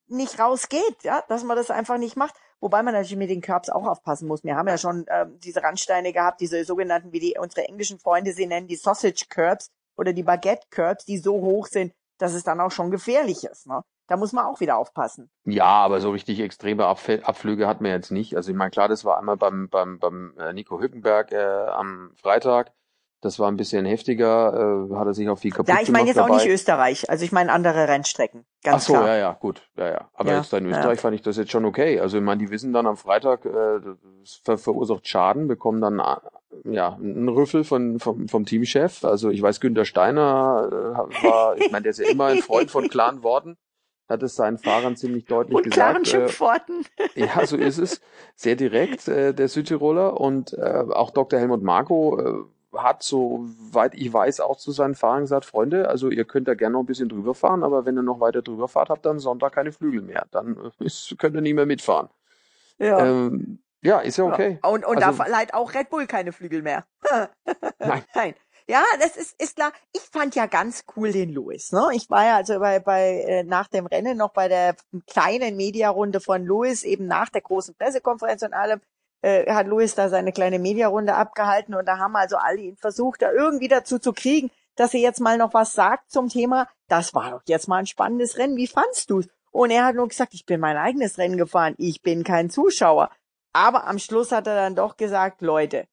nicht 0.10 0.40
rausgeht, 0.40 1.04
ja, 1.04 1.24
dass 1.28 1.44
man 1.44 1.58
das 1.58 1.72
einfach 1.72 1.98
nicht 1.98 2.16
macht. 2.16 2.36
Wobei 2.60 2.84
man 2.84 2.94
natürlich 2.94 3.18
mit 3.18 3.30
den 3.30 3.42
Curbs 3.42 3.70
auch 3.70 3.86
aufpassen 3.86 4.28
muss. 4.28 4.44
Wir 4.44 4.56
haben 4.56 4.68
ja 4.68 4.78
schon 4.78 5.06
ähm, 5.10 5.40
diese 5.40 5.64
Randsteine 5.64 6.12
gehabt, 6.12 6.42
diese 6.42 6.66
sogenannten, 6.66 7.14
wie 7.14 7.20
die 7.20 7.38
unsere 7.40 7.68
englischen 7.68 8.00
Freunde 8.00 8.34
sie 8.34 8.48
nennen, 8.48 8.68
die 8.68 8.76
Sausage 8.76 9.26
Curbs 9.30 9.72
oder 9.96 10.12
die 10.12 10.24
Baguette 10.24 10.68
Curbs, 10.70 11.06
die 11.06 11.18
so 11.18 11.34
hoch 11.34 11.68
sind, 11.68 11.94
dass 12.18 12.34
es 12.34 12.44
dann 12.44 12.60
auch 12.60 12.72
schon 12.72 12.92
gefährlich 12.92 13.46
ist. 13.46 13.66
Ne? 13.66 13.82
Da 14.08 14.18
muss 14.18 14.34
man 14.34 14.46
auch 14.46 14.60
wieder 14.60 14.78
aufpassen. 14.78 15.30
Ja, 15.46 15.66
aber 15.66 16.02
so 16.02 16.12
richtig 16.12 16.40
extreme 16.40 16.86
Abfä 16.86 17.22
Abflüge 17.22 17.68
hat 17.68 17.80
man 17.80 17.92
jetzt 17.92 18.12
nicht. 18.12 18.36
Also 18.36 18.52
ich 18.52 18.58
meine, 18.58 18.72
klar, 18.72 18.88
das 18.88 19.06
war 19.06 19.20
einmal 19.20 19.38
beim, 19.38 19.70
beim, 19.70 20.00
beim 20.00 20.36
äh, 20.38 20.52
Nico 20.52 20.80
Hülkenberg 20.80 21.32
äh, 21.32 21.38
am 21.38 22.12
Freitag. 22.16 22.74
Das 23.22 23.38
war 23.38 23.52
ein 23.52 23.58
bisschen 23.58 23.86
heftiger, 23.86 24.88
äh, 24.90 24.96
hat 24.96 25.08
er 25.08 25.14
sich 25.14 25.28
auch 25.28 25.38
viel 25.38 25.52
kaputt 25.52 25.68
Ja, 25.68 25.82
ich 25.82 25.90
meine 25.90 26.06
gemacht 26.06 26.08
jetzt 26.08 26.20
auch 26.20 26.28
dabei. 26.28 26.44
nicht 26.44 26.54
Österreich. 26.54 27.10
Also 27.10 27.26
ich 27.26 27.34
meine 27.34 27.52
andere 27.52 27.88
Rennstrecken. 27.90 28.46
Ganz 28.64 28.84
Ach 28.84 28.88
so, 28.88 28.94
klar. 28.94 29.08
ja, 29.08 29.18
ja, 29.18 29.34
gut, 29.34 29.62
ja, 29.76 29.88
ja. 29.90 30.10
Aber 30.14 30.32
Ja, 30.32 30.38
jetzt 30.38 30.54
in 30.54 30.70
ja. 30.70 30.78
Österreich 30.78 31.00
fand 31.02 31.16
ich 31.16 31.22
das 31.22 31.36
jetzt 31.36 31.52
schon 31.52 31.66
okay. 31.66 32.00
Also 32.00 32.18
ich 32.18 32.24
meine, 32.24 32.40
die 32.40 32.50
wissen 32.50 32.72
dann 32.72 32.88
am 32.88 32.96
Freitag, 32.96 33.46
äh, 33.46 33.80
das 34.22 34.42
ver 34.46 34.58
verursacht 34.58 35.06
Schaden, 35.08 35.48
bekommen 35.50 35.82
dann 35.82 36.00
äh, 36.00 36.72
ja 36.72 36.94
einen 36.94 37.28
Rüffel 37.28 37.66
von 37.66 38.00
vom, 38.00 38.30
vom 38.30 38.46
Teamchef. 38.46 39.04
Also 39.04 39.30
ich 39.30 39.42
weiß, 39.42 39.60
Günter 39.60 39.84
Steiner 39.86 40.70
äh, 40.72 41.24
war, 41.26 41.58
ich 41.58 41.72
meine, 41.72 41.84
der 41.84 41.90
ist 41.92 42.00
ja 42.00 42.10
immer 42.10 42.26
ein 42.28 42.42
Freund 42.42 42.72
von 42.72 42.88
klaren 42.88 43.22
Worten, 43.22 43.58
hat 44.08 44.24
es 44.24 44.36
seinen 44.36 44.58
Fahrern 44.58 44.96
ziemlich 44.96 45.26
deutlich 45.26 45.56
Und 45.58 45.70
klaren 45.70 46.04
gesagt. 46.04 46.08
Äh, 46.24 46.28
Schimpfworten. 46.28 46.86
ja, 47.16 47.46
so 47.46 47.58
ist 47.58 47.80
es. 47.80 48.00
Sehr 48.36 48.56
direkt, 48.56 49.10
äh, 49.10 49.34
der 49.34 49.50
Südtiroler. 49.50 50.20
Und 50.20 50.54
äh, 50.54 50.86
auch 50.90 51.12
Dr. 51.12 51.38
Helmut 51.38 51.62
Marko 51.64 52.18
äh, 52.20 52.44
hat, 52.76 53.04
soweit 53.04 53.96
ich 53.96 54.12
weiß, 54.12 54.42
auch 54.42 54.58
zu 54.58 54.72
seinen 54.72 54.96
Fahrern 54.96 55.22
gesagt, 55.22 55.46
Freunde, 55.46 55.88
also 55.90 56.10
ihr 56.10 56.26
könnt 56.26 56.48
da 56.48 56.54
gerne 56.54 56.74
noch 56.74 56.82
ein 56.82 56.86
bisschen 56.86 57.10
drüber 57.10 57.34
fahren, 57.34 57.64
aber 57.64 57.86
wenn 57.86 57.98
ihr 57.98 58.04
noch 58.04 58.20
weiter 58.20 58.42
drüber 58.42 58.68
fahrt, 58.68 58.90
habt 58.90 59.06
dann 59.06 59.20
Sonntag 59.20 59.54
keine 59.54 59.72
Flügel 59.72 60.02
mehr. 60.02 60.26
Dann 60.32 60.56
äh, 60.80 60.86
ist, 60.86 61.16
könnt 61.18 61.36
ihr 61.36 61.42
nicht 61.42 61.56
mehr 61.56 61.66
mitfahren. 61.66 62.10
Ja. 62.78 63.06
Ähm, 63.06 63.60
ja, 63.82 64.00
ist 64.00 64.18
ja 64.18 64.26
okay. 64.26 64.60
Ja. 64.64 64.70
Und, 64.70 64.86
und 64.86 64.98
Also- 64.98 65.18
da 65.18 65.24
verleiht 65.24 65.54
auch 65.54 65.74
Red 65.74 65.90
Bull 65.90 66.06
keine 66.06 66.32
Flügel 66.32 66.62
mehr. 66.62 66.86
Nein. 67.80 68.04
Nein. 68.14 68.36
Ja, 68.68 68.84
das 69.02 69.18
ist, 69.18 69.42
ist 69.42 69.56
klar. 69.56 69.72
Ich 69.94 70.02
fand 70.02 70.36
ja 70.36 70.46
ganz 70.46 70.84
cool 70.96 71.12
den 71.12 71.30
Lewis. 71.30 71.72
Ne? 71.72 71.90
Ich 71.94 72.08
war 72.12 72.24
ja 72.24 72.36
also 72.36 72.60
bei, 72.60 72.80
bei 72.80 73.24
äh, 73.28 73.44
nach 73.44 73.68
dem 73.68 73.88
Rennen 73.88 74.16
noch 74.16 74.32
bei 74.32 74.48
der 74.48 74.76
kleinen 75.08 75.56
Mediarunde 75.58 76.20
von 76.20 76.46
Lewis, 76.46 76.84
eben 76.84 77.08
nach 77.08 77.30
der 77.30 77.42
großen 77.42 77.74
Pressekonferenz 77.74 78.44
und 78.44 78.54
allem, 78.54 78.80
äh, 79.22 79.52
hat 79.52 79.68
Lewis 79.68 79.96
da 79.96 80.10
seine 80.10 80.32
kleine 80.32 80.60
Mediarunde 80.60 81.16
abgehalten 81.16 81.76
und 81.76 81.88
da 81.88 81.98
haben 81.98 82.16
also 82.16 82.38
alle 82.38 82.60
ihn 82.60 82.78
versucht, 82.78 83.22
da 83.22 83.32
irgendwie 83.32 83.68
dazu 83.68 84.00
zu 84.00 84.14
kriegen, 84.14 84.52
dass 84.76 84.94
er 84.94 85.02
jetzt 85.02 85.20
mal 85.20 85.38
noch 85.38 85.54
was 85.54 85.74
sagt 85.74 86.12
zum 86.12 86.30
Thema. 86.30 86.68
Das 86.88 87.14
war 87.14 87.32
doch 87.32 87.42
jetzt 87.46 87.68
mal 87.68 87.78
ein 87.78 87.88
spannendes 87.88 88.38
Rennen. 88.38 88.56
Wie 88.56 88.68
fandst 88.68 89.10
du's? 89.10 89.28
Und 89.52 89.72
er 89.72 89.86
hat 89.86 89.96
nur 89.96 90.08
gesagt, 90.08 90.34
ich 90.34 90.46
bin 90.46 90.60
mein 90.60 90.78
eigenes 90.78 91.18
Rennen 91.18 91.38
gefahren. 91.38 91.76
Ich 91.78 92.02
bin 92.02 92.24
kein 92.24 92.50
Zuschauer. 92.50 93.10
Aber 93.52 93.88
am 93.88 94.00
Schluss 94.00 94.32
hat 94.32 94.48
er 94.48 94.56
dann 94.56 94.76
doch 94.76 94.96
gesagt, 94.96 95.42
Leute, 95.42 95.88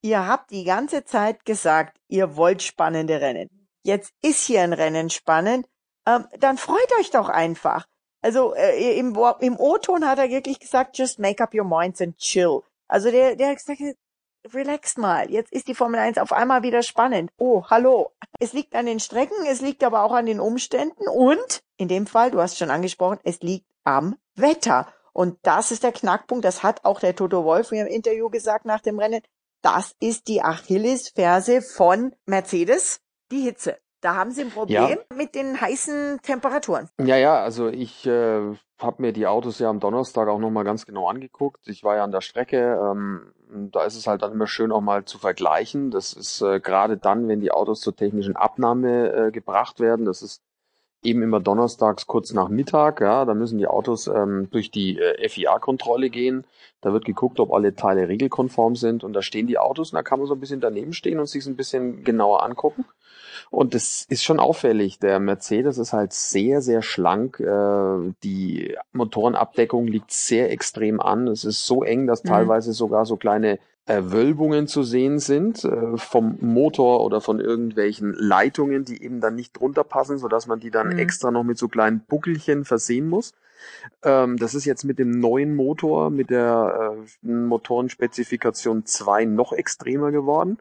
ihr 0.00 0.26
habt 0.26 0.50
die 0.50 0.64
ganze 0.64 1.04
Zeit 1.04 1.44
gesagt, 1.44 1.98
ihr 2.08 2.36
wollt 2.36 2.62
spannende 2.62 3.20
Rennen. 3.20 3.68
Jetzt 3.84 4.12
ist 4.22 4.46
hier 4.46 4.62
ein 4.62 4.72
Rennen 4.72 5.10
spannend, 5.10 5.66
ähm, 6.06 6.26
dann 6.38 6.58
freut 6.58 6.90
euch 6.98 7.10
doch 7.10 7.28
einfach. 7.28 7.86
Also 8.22 8.54
äh, 8.54 8.98
im, 8.98 9.16
im 9.40 9.56
O-Ton 9.58 10.06
hat 10.06 10.18
er 10.18 10.30
wirklich 10.30 10.60
gesagt, 10.60 10.96
just 10.96 11.18
make 11.18 11.42
up 11.42 11.54
your 11.54 11.64
minds 11.64 12.00
and 12.00 12.16
chill. 12.18 12.62
Also 12.92 13.10
der, 13.10 13.36
der 13.36 13.48
hat 13.48 13.56
gesagt, 13.56 13.80
relax 14.52 14.98
mal, 14.98 15.30
jetzt 15.30 15.50
ist 15.50 15.66
die 15.66 15.74
Formel 15.74 15.98
1 15.98 16.18
auf 16.18 16.30
einmal 16.30 16.62
wieder 16.62 16.82
spannend. 16.82 17.30
Oh, 17.38 17.64
hallo. 17.70 18.12
Es 18.38 18.52
liegt 18.52 18.74
an 18.74 18.84
den 18.84 19.00
Strecken, 19.00 19.46
es 19.48 19.62
liegt 19.62 19.82
aber 19.82 20.02
auch 20.02 20.12
an 20.12 20.26
den 20.26 20.40
Umständen 20.40 21.08
und 21.08 21.62
in 21.78 21.88
dem 21.88 22.06
Fall, 22.06 22.30
du 22.30 22.42
hast 22.42 22.58
schon 22.58 22.70
angesprochen, 22.70 23.18
es 23.24 23.40
liegt 23.40 23.66
am 23.84 24.16
Wetter. 24.34 24.92
Und 25.14 25.38
das 25.40 25.70
ist 25.70 25.84
der 25.84 25.92
Knackpunkt. 25.92 26.44
Das 26.44 26.62
hat 26.62 26.84
auch 26.84 27.00
der 27.00 27.16
Toto 27.16 27.44
Wolf 27.44 27.72
im 27.72 27.86
Interview 27.86 28.28
gesagt 28.28 28.66
nach 28.66 28.82
dem 28.82 28.98
Rennen. 28.98 29.22
Das 29.62 29.94
ist 29.98 30.28
die 30.28 30.42
Achillesferse 30.42 31.62
von 31.62 32.14
Mercedes, 32.26 33.00
die 33.30 33.40
Hitze. 33.40 33.78
Da 34.02 34.16
haben 34.16 34.32
Sie 34.32 34.42
ein 34.42 34.50
Problem 34.50 34.82
ja. 34.88 35.16
mit 35.16 35.36
den 35.36 35.60
heißen 35.60 36.18
Temperaturen. 36.22 36.88
Ja, 37.00 37.16
ja, 37.16 37.40
also 37.40 37.68
ich 37.68 38.04
äh, 38.04 38.40
habe 38.80 39.00
mir 39.00 39.12
die 39.12 39.28
Autos 39.28 39.60
ja 39.60 39.70
am 39.70 39.78
Donnerstag 39.78 40.26
auch 40.26 40.40
nochmal 40.40 40.64
ganz 40.64 40.84
genau 40.86 41.08
angeguckt. 41.08 41.68
Ich 41.68 41.84
war 41.84 41.94
ja 41.94 42.02
an 42.02 42.10
der 42.10 42.20
Strecke. 42.20 42.80
Ähm, 42.82 43.32
da 43.70 43.84
ist 43.84 43.96
es 43.96 44.08
halt 44.08 44.22
dann 44.22 44.32
immer 44.32 44.48
schön 44.48 44.72
auch 44.72 44.80
mal 44.80 45.04
zu 45.04 45.18
vergleichen. 45.18 45.92
Das 45.92 46.14
ist 46.14 46.42
äh, 46.42 46.58
gerade 46.58 46.96
dann, 46.96 47.28
wenn 47.28 47.40
die 47.40 47.52
Autos 47.52 47.80
zur 47.80 47.94
technischen 47.94 48.34
Abnahme 48.34 49.12
äh, 49.12 49.30
gebracht 49.30 49.78
werden. 49.78 50.04
Das 50.04 50.20
ist 50.20 50.42
eben 51.04 51.22
immer 51.22 51.38
donnerstags 51.38 52.08
kurz 52.08 52.32
nach 52.32 52.48
Mittag. 52.48 53.00
Ja, 53.00 53.24
da 53.24 53.34
müssen 53.34 53.58
die 53.58 53.68
Autos 53.68 54.08
ähm, 54.08 54.48
durch 54.50 54.72
die 54.72 54.98
äh, 54.98 55.28
FIA-Kontrolle 55.28 56.10
gehen. 56.10 56.44
Da 56.80 56.92
wird 56.92 57.04
geguckt, 57.04 57.38
ob 57.38 57.52
alle 57.52 57.76
Teile 57.76 58.08
regelkonform 58.08 58.74
sind. 58.74 59.04
Und 59.04 59.12
da 59.12 59.22
stehen 59.22 59.46
die 59.46 59.58
Autos 59.58 59.92
und 59.92 59.96
da 59.96 60.02
kann 60.02 60.18
man 60.18 60.26
so 60.26 60.34
ein 60.34 60.40
bisschen 60.40 60.60
daneben 60.60 60.92
stehen 60.92 61.20
und 61.20 61.26
sich 61.26 61.46
ein 61.46 61.56
bisschen 61.56 62.02
genauer 62.02 62.42
angucken. 62.42 62.84
Und 63.52 63.74
das 63.74 64.06
ist 64.08 64.24
schon 64.24 64.40
auffällig. 64.40 64.98
Der 64.98 65.20
Mercedes 65.20 65.76
ist 65.76 65.92
halt 65.92 66.14
sehr, 66.14 66.62
sehr 66.62 66.80
schlank. 66.80 67.38
Äh, 67.38 68.14
die 68.24 68.74
Motorenabdeckung 68.92 69.86
liegt 69.86 70.10
sehr 70.10 70.50
extrem 70.50 71.00
an. 71.00 71.28
Es 71.28 71.44
ist 71.44 71.66
so 71.66 71.84
eng, 71.84 72.06
dass 72.06 72.24
mhm. 72.24 72.28
teilweise 72.28 72.72
sogar 72.72 73.04
so 73.04 73.18
kleine 73.18 73.58
äh, 73.84 74.00
Wölbungen 74.04 74.68
zu 74.68 74.82
sehen 74.82 75.18
sind 75.18 75.64
äh, 75.64 75.98
vom 75.98 76.38
Motor 76.40 77.04
oder 77.04 77.20
von 77.20 77.40
irgendwelchen 77.40 78.14
Leitungen, 78.14 78.86
die 78.86 79.04
eben 79.04 79.20
dann 79.20 79.34
nicht 79.34 79.52
drunter 79.52 79.84
passen, 79.84 80.16
sodass 80.16 80.46
man 80.46 80.58
die 80.58 80.70
dann 80.70 80.88
mhm. 80.88 80.98
extra 80.98 81.30
noch 81.30 81.44
mit 81.44 81.58
so 81.58 81.68
kleinen 81.68 82.00
Buckelchen 82.00 82.64
versehen 82.64 83.06
muss. 83.06 83.34
Ähm, 84.02 84.38
das 84.38 84.54
ist 84.54 84.64
jetzt 84.64 84.84
mit 84.84 84.98
dem 84.98 85.10
neuen 85.10 85.54
Motor, 85.54 86.08
mit 86.08 86.30
der 86.30 86.96
äh, 87.22 87.26
Motorenspezifikation 87.30 88.86
2 88.86 89.26
noch 89.26 89.52
extremer 89.52 90.10
geworden. 90.10 90.56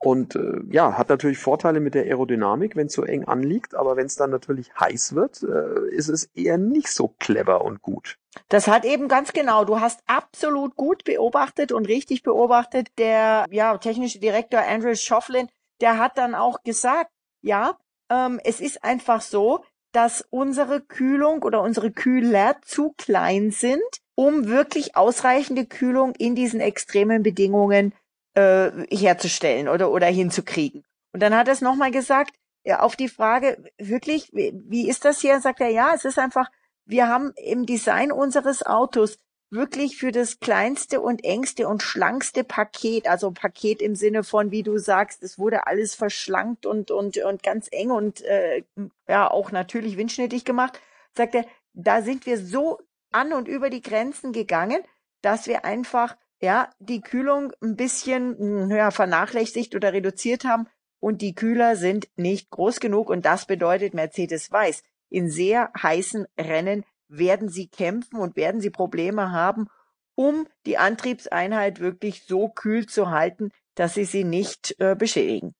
Und 0.00 0.36
äh, 0.36 0.60
ja, 0.70 0.96
hat 0.96 1.08
natürlich 1.08 1.38
Vorteile 1.38 1.80
mit 1.80 1.94
der 1.94 2.04
Aerodynamik, 2.04 2.76
wenn 2.76 2.86
es 2.86 2.92
so 2.92 3.02
eng 3.02 3.24
anliegt, 3.24 3.74
aber 3.74 3.96
wenn 3.96 4.06
es 4.06 4.14
dann 4.14 4.30
natürlich 4.30 4.72
heiß 4.78 5.14
wird, 5.14 5.42
äh, 5.42 5.90
ist 5.90 6.08
es 6.08 6.26
eher 6.34 6.56
nicht 6.56 6.88
so 6.88 7.08
clever 7.18 7.64
und 7.64 7.82
gut. 7.82 8.16
Das 8.48 8.68
hat 8.68 8.84
eben 8.84 9.08
ganz 9.08 9.32
genau, 9.32 9.64
du 9.64 9.80
hast 9.80 10.00
absolut 10.06 10.76
gut 10.76 11.02
beobachtet 11.02 11.72
und 11.72 11.88
richtig 11.88 12.22
beobachtet. 12.22 12.88
Der 12.98 13.46
ja, 13.50 13.76
technische 13.78 14.20
Direktor 14.20 14.60
Andrew 14.60 14.94
Schofflin, 14.94 15.48
der 15.80 15.98
hat 15.98 16.16
dann 16.16 16.36
auch 16.36 16.62
gesagt, 16.62 17.10
ja, 17.42 17.76
ähm, 18.08 18.40
es 18.44 18.60
ist 18.60 18.84
einfach 18.84 19.20
so, 19.20 19.64
dass 19.92 20.24
unsere 20.30 20.80
Kühlung 20.80 21.42
oder 21.42 21.62
unsere 21.62 21.90
Kühler 21.90 22.56
zu 22.62 22.94
klein 22.98 23.50
sind, 23.50 23.82
um 24.14 24.46
wirklich 24.46 24.96
ausreichende 24.96 25.66
Kühlung 25.66 26.14
in 26.18 26.36
diesen 26.36 26.60
extremen 26.60 27.22
Bedingungen 27.22 27.94
äh, 28.38 28.86
herzustellen 28.94 29.68
oder, 29.68 29.90
oder 29.90 30.06
hinzukriegen. 30.06 30.84
Und 31.12 31.20
dann 31.20 31.34
hat 31.34 31.48
er 31.48 31.54
es 31.54 31.60
nochmal 31.60 31.90
gesagt, 31.90 32.34
ja, 32.64 32.80
auf 32.80 32.96
die 32.96 33.08
Frage, 33.08 33.64
wirklich, 33.78 34.30
wie, 34.32 34.52
wie 34.54 34.88
ist 34.88 35.04
das 35.04 35.20
hier? 35.20 35.40
Sagt 35.40 35.60
er, 35.60 35.70
ja, 35.70 35.92
es 35.94 36.04
ist 36.04 36.18
einfach, 36.18 36.50
wir 36.84 37.08
haben 37.08 37.32
im 37.36 37.66
Design 37.66 38.12
unseres 38.12 38.64
Autos 38.64 39.18
wirklich 39.50 39.96
für 39.96 40.12
das 40.12 40.40
kleinste 40.40 41.00
und 41.00 41.24
engste 41.24 41.66
und 41.66 41.82
schlankste 41.82 42.44
Paket, 42.44 43.08
also 43.08 43.30
Paket 43.30 43.80
im 43.80 43.94
Sinne 43.94 44.22
von, 44.22 44.50
wie 44.50 44.62
du 44.62 44.76
sagst, 44.76 45.22
es 45.22 45.38
wurde 45.38 45.66
alles 45.66 45.94
verschlankt 45.94 46.66
und 46.66 46.90
und 46.90 47.16
und 47.16 47.42
ganz 47.42 47.68
eng 47.70 47.90
und 47.90 48.20
äh, 48.22 48.62
ja 49.08 49.30
auch 49.30 49.50
natürlich 49.50 49.96
windschnittig 49.96 50.44
gemacht, 50.44 50.78
sagt 51.16 51.34
er, 51.34 51.46
da 51.72 52.02
sind 52.02 52.26
wir 52.26 52.36
so 52.36 52.78
an 53.10 53.32
und 53.32 53.48
über 53.48 53.70
die 53.70 53.80
Grenzen 53.80 54.32
gegangen, 54.32 54.82
dass 55.22 55.46
wir 55.46 55.64
einfach 55.64 56.16
ja, 56.40 56.70
die 56.78 57.00
Kühlung 57.00 57.52
ein 57.62 57.76
bisschen 57.76 58.36
hm, 58.38 58.70
ja, 58.70 58.90
vernachlässigt 58.90 59.74
oder 59.74 59.92
reduziert 59.92 60.44
haben 60.44 60.66
und 61.00 61.22
die 61.22 61.34
Kühler 61.34 61.76
sind 61.76 62.08
nicht 62.16 62.50
groß 62.50 62.80
genug 62.80 63.10
und 63.10 63.24
das 63.24 63.46
bedeutet 63.46 63.94
Mercedes 63.94 64.50
weiß, 64.50 64.82
in 65.10 65.30
sehr 65.30 65.70
heißen 65.80 66.26
Rennen 66.38 66.84
werden 67.08 67.48
sie 67.48 67.68
kämpfen 67.68 68.16
und 68.18 68.36
werden 68.36 68.60
sie 68.60 68.70
Probleme 68.70 69.32
haben, 69.32 69.68
um 70.14 70.46
die 70.66 70.78
Antriebseinheit 70.78 71.80
wirklich 71.80 72.24
so 72.24 72.48
kühl 72.48 72.86
zu 72.86 73.10
halten, 73.10 73.50
dass 73.74 73.94
sie 73.94 74.04
sie 74.04 74.24
nicht 74.24 74.74
äh, 74.78 74.94
beschädigen. 74.96 75.54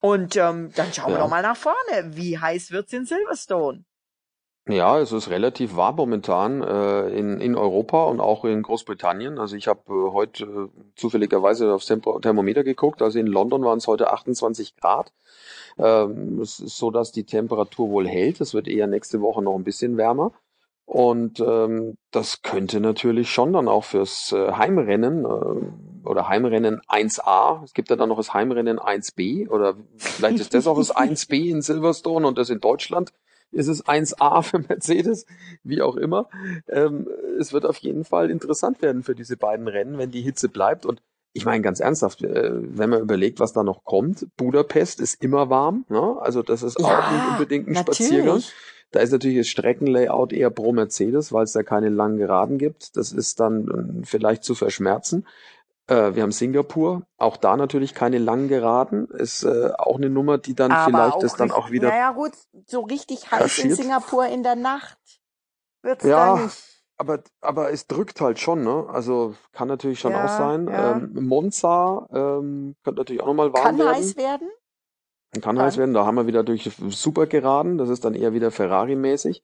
Und 0.00 0.36
ähm, 0.36 0.70
dann 0.74 0.92
schauen 0.92 1.12
ja. 1.12 1.16
wir 1.16 1.22
doch 1.22 1.30
mal 1.30 1.42
nach 1.42 1.56
vorne. 1.56 2.16
Wie 2.16 2.38
heiß 2.38 2.72
wird's 2.72 2.92
in 2.92 3.06
Silverstone? 3.06 3.84
Ja, 4.68 5.00
es 5.00 5.10
ist 5.10 5.28
relativ 5.28 5.74
warm 5.74 5.96
momentan 5.96 6.62
äh, 6.62 7.08
in, 7.08 7.40
in 7.40 7.56
Europa 7.56 8.04
und 8.04 8.20
auch 8.20 8.44
in 8.44 8.62
Großbritannien. 8.62 9.38
Also 9.38 9.56
ich 9.56 9.66
habe 9.66 9.80
äh, 9.88 10.12
heute 10.12 10.44
äh, 10.44 10.68
zufälligerweise 10.94 11.74
aufs 11.74 11.86
Tempo 11.86 12.20
Thermometer 12.20 12.62
geguckt. 12.62 13.02
Also 13.02 13.18
in 13.18 13.26
London 13.26 13.64
waren 13.64 13.78
es 13.78 13.88
heute 13.88 14.12
28 14.12 14.76
Grad. 14.76 15.12
Ähm, 15.78 16.40
es 16.40 16.60
ist 16.60 16.76
so, 16.76 16.92
dass 16.92 17.10
die 17.10 17.24
Temperatur 17.24 17.90
wohl 17.90 18.06
hält. 18.06 18.40
Es 18.40 18.54
wird 18.54 18.68
eher 18.68 18.86
nächste 18.86 19.20
Woche 19.20 19.42
noch 19.42 19.56
ein 19.56 19.64
bisschen 19.64 19.96
wärmer. 19.96 20.30
Und 20.84 21.40
ähm, 21.40 21.96
das 22.12 22.42
könnte 22.42 22.78
natürlich 22.78 23.30
schon 23.30 23.52
dann 23.52 23.66
auch 23.66 23.84
fürs 23.84 24.30
äh, 24.30 24.52
Heimrennen 24.52 25.24
äh, 25.24 26.08
oder 26.08 26.28
Heimrennen 26.28 26.80
1a, 26.82 27.64
es 27.64 27.72
gibt 27.72 27.88
ja 27.90 27.96
dann 27.96 28.08
noch 28.08 28.16
das 28.16 28.34
Heimrennen 28.34 28.78
1b 28.78 29.48
oder 29.48 29.76
vielleicht 29.96 30.40
ist 30.40 30.54
das 30.54 30.66
auch 30.66 30.76
das 30.76 30.94
1b 30.94 31.50
in 31.50 31.62
Silverstone 31.62 32.26
und 32.26 32.36
das 32.36 32.50
in 32.50 32.60
Deutschland 32.60 33.12
ist 33.52 33.68
es 33.68 33.84
1A 33.84 34.42
für 34.42 34.58
Mercedes, 34.58 35.26
wie 35.62 35.82
auch 35.82 35.96
immer. 35.96 36.28
Ähm, 36.68 37.08
es 37.38 37.52
wird 37.52 37.64
auf 37.64 37.78
jeden 37.78 38.04
Fall 38.04 38.30
interessant 38.30 38.82
werden 38.82 39.02
für 39.02 39.14
diese 39.14 39.36
beiden 39.36 39.68
Rennen, 39.68 39.98
wenn 39.98 40.10
die 40.10 40.22
Hitze 40.22 40.48
bleibt. 40.48 40.86
Und 40.86 41.02
ich 41.32 41.44
meine 41.44 41.62
ganz 41.62 41.80
ernsthaft, 41.80 42.22
äh, 42.22 42.50
wenn 42.52 42.90
man 42.90 43.00
überlegt, 43.00 43.40
was 43.40 43.52
da 43.52 43.62
noch 43.62 43.84
kommt, 43.84 44.26
Budapest 44.36 45.00
ist 45.00 45.22
immer 45.22 45.50
warm, 45.50 45.84
ne? 45.88 46.16
also 46.20 46.42
das 46.42 46.62
ist 46.62 46.78
ja, 46.78 46.86
auch 46.86 47.12
nicht 47.12 47.30
unbedingt 47.32 47.68
ein 47.68 47.72
natürlich. 47.72 47.96
Spaziergang. 47.96 48.42
Da 48.90 49.00
ist 49.00 49.10
natürlich 49.10 49.38
das 49.38 49.48
Streckenlayout 49.48 50.34
eher 50.34 50.50
pro 50.50 50.72
Mercedes, 50.72 51.32
weil 51.32 51.44
es 51.44 51.52
da 51.52 51.62
keine 51.62 51.88
langen 51.88 52.18
Geraden 52.18 52.58
gibt. 52.58 52.94
Das 52.98 53.10
ist 53.10 53.40
dann 53.40 54.02
äh, 54.02 54.06
vielleicht 54.06 54.44
zu 54.44 54.54
verschmerzen. 54.54 55.26
Äh, 55.88 56.14
wir 56.14 56.22
haben 56.22 56.32
Singapur, 56.32 57.02
auch 57.16 57.36
da 57.36 57.56
natürlich 57.56 57.94
keine 57.94 58.18
langen 58.18 58.48
Geraden, 58.48 59.08
ist 59.08 59.42
äh, 59.42 59.70
auch 59.76 59.96
eine 59.96 60.10
Nummer, 60.10 60.38
die 60.38 60.54
dann 60.54 60.70
Aber 60.70 60.86
vielleicht 60.86 61.22
ist 61.24 61.40
dann 61.40 61.50
auch 61.50 61.70
wieder. 61.70 61.88
Naja 61.88 62.12
gut, 62.12 62.32
so 62.66 62.80
richtig 62.80 63.30
heiß 63.30 63.40
kaschiert. 63.40 63.70
in 63.70 63.74
Singapur 63.74 64.26
in 64.26 64.42
der 64.42 64.56
Nacht 64.56 64.98
wird's 65.82 66.04
ja, 66.04 66.36
da 66.36 66.42
nicht. 66.42 66.72
Aber, 66.98 67.20
aber 67.40 67.72
es 67.72 67.88
drückt 67.88 68.20
halt 68.20 68.38
schon, 68.38 68.62
ne? 68.62 68.86
Also 68.92 69.34
kann 69.50 69.66
natürlich 69.66 69.98
schon 69.98 70.12
ja, 70.12 70.24
auch 70.24 70.28
sein. 70.28 70.68
Ja. 70.68 70.92
Ähm, 70.92 71.26
Monza 71.26 72.08
ähm, 72.12 72.76
könnte 72.84 73.00
natürlich 73.00 73.22
auch 73.22 73.26
nochmal 73.26 73.52
warm 73.52 73.64
kann 73.64 73.78
werden. 73.78 73.88
Kann 73.88 73.96
heiß 73.96 74.16
werden? 74.16 74.48
Kann, 75.32 75.42
kann 75.42 75.58
heiß 75.58 75.78
werden. 75.78 75.94
Da 75.94 76.06
haben 76.06 76.14
wir 76.14 76.28
wieder 76.28 76.44
durch 76.44 76.70
super 76.90 77.26
geraden. 77.26 77.76
Das 77.76 77.88
ist 77.88 78.04
dann 78.04 78.14
eher 78.14 78.34
wieder 78.34 78.52
Ferrari-mäßig. 78.52 79.42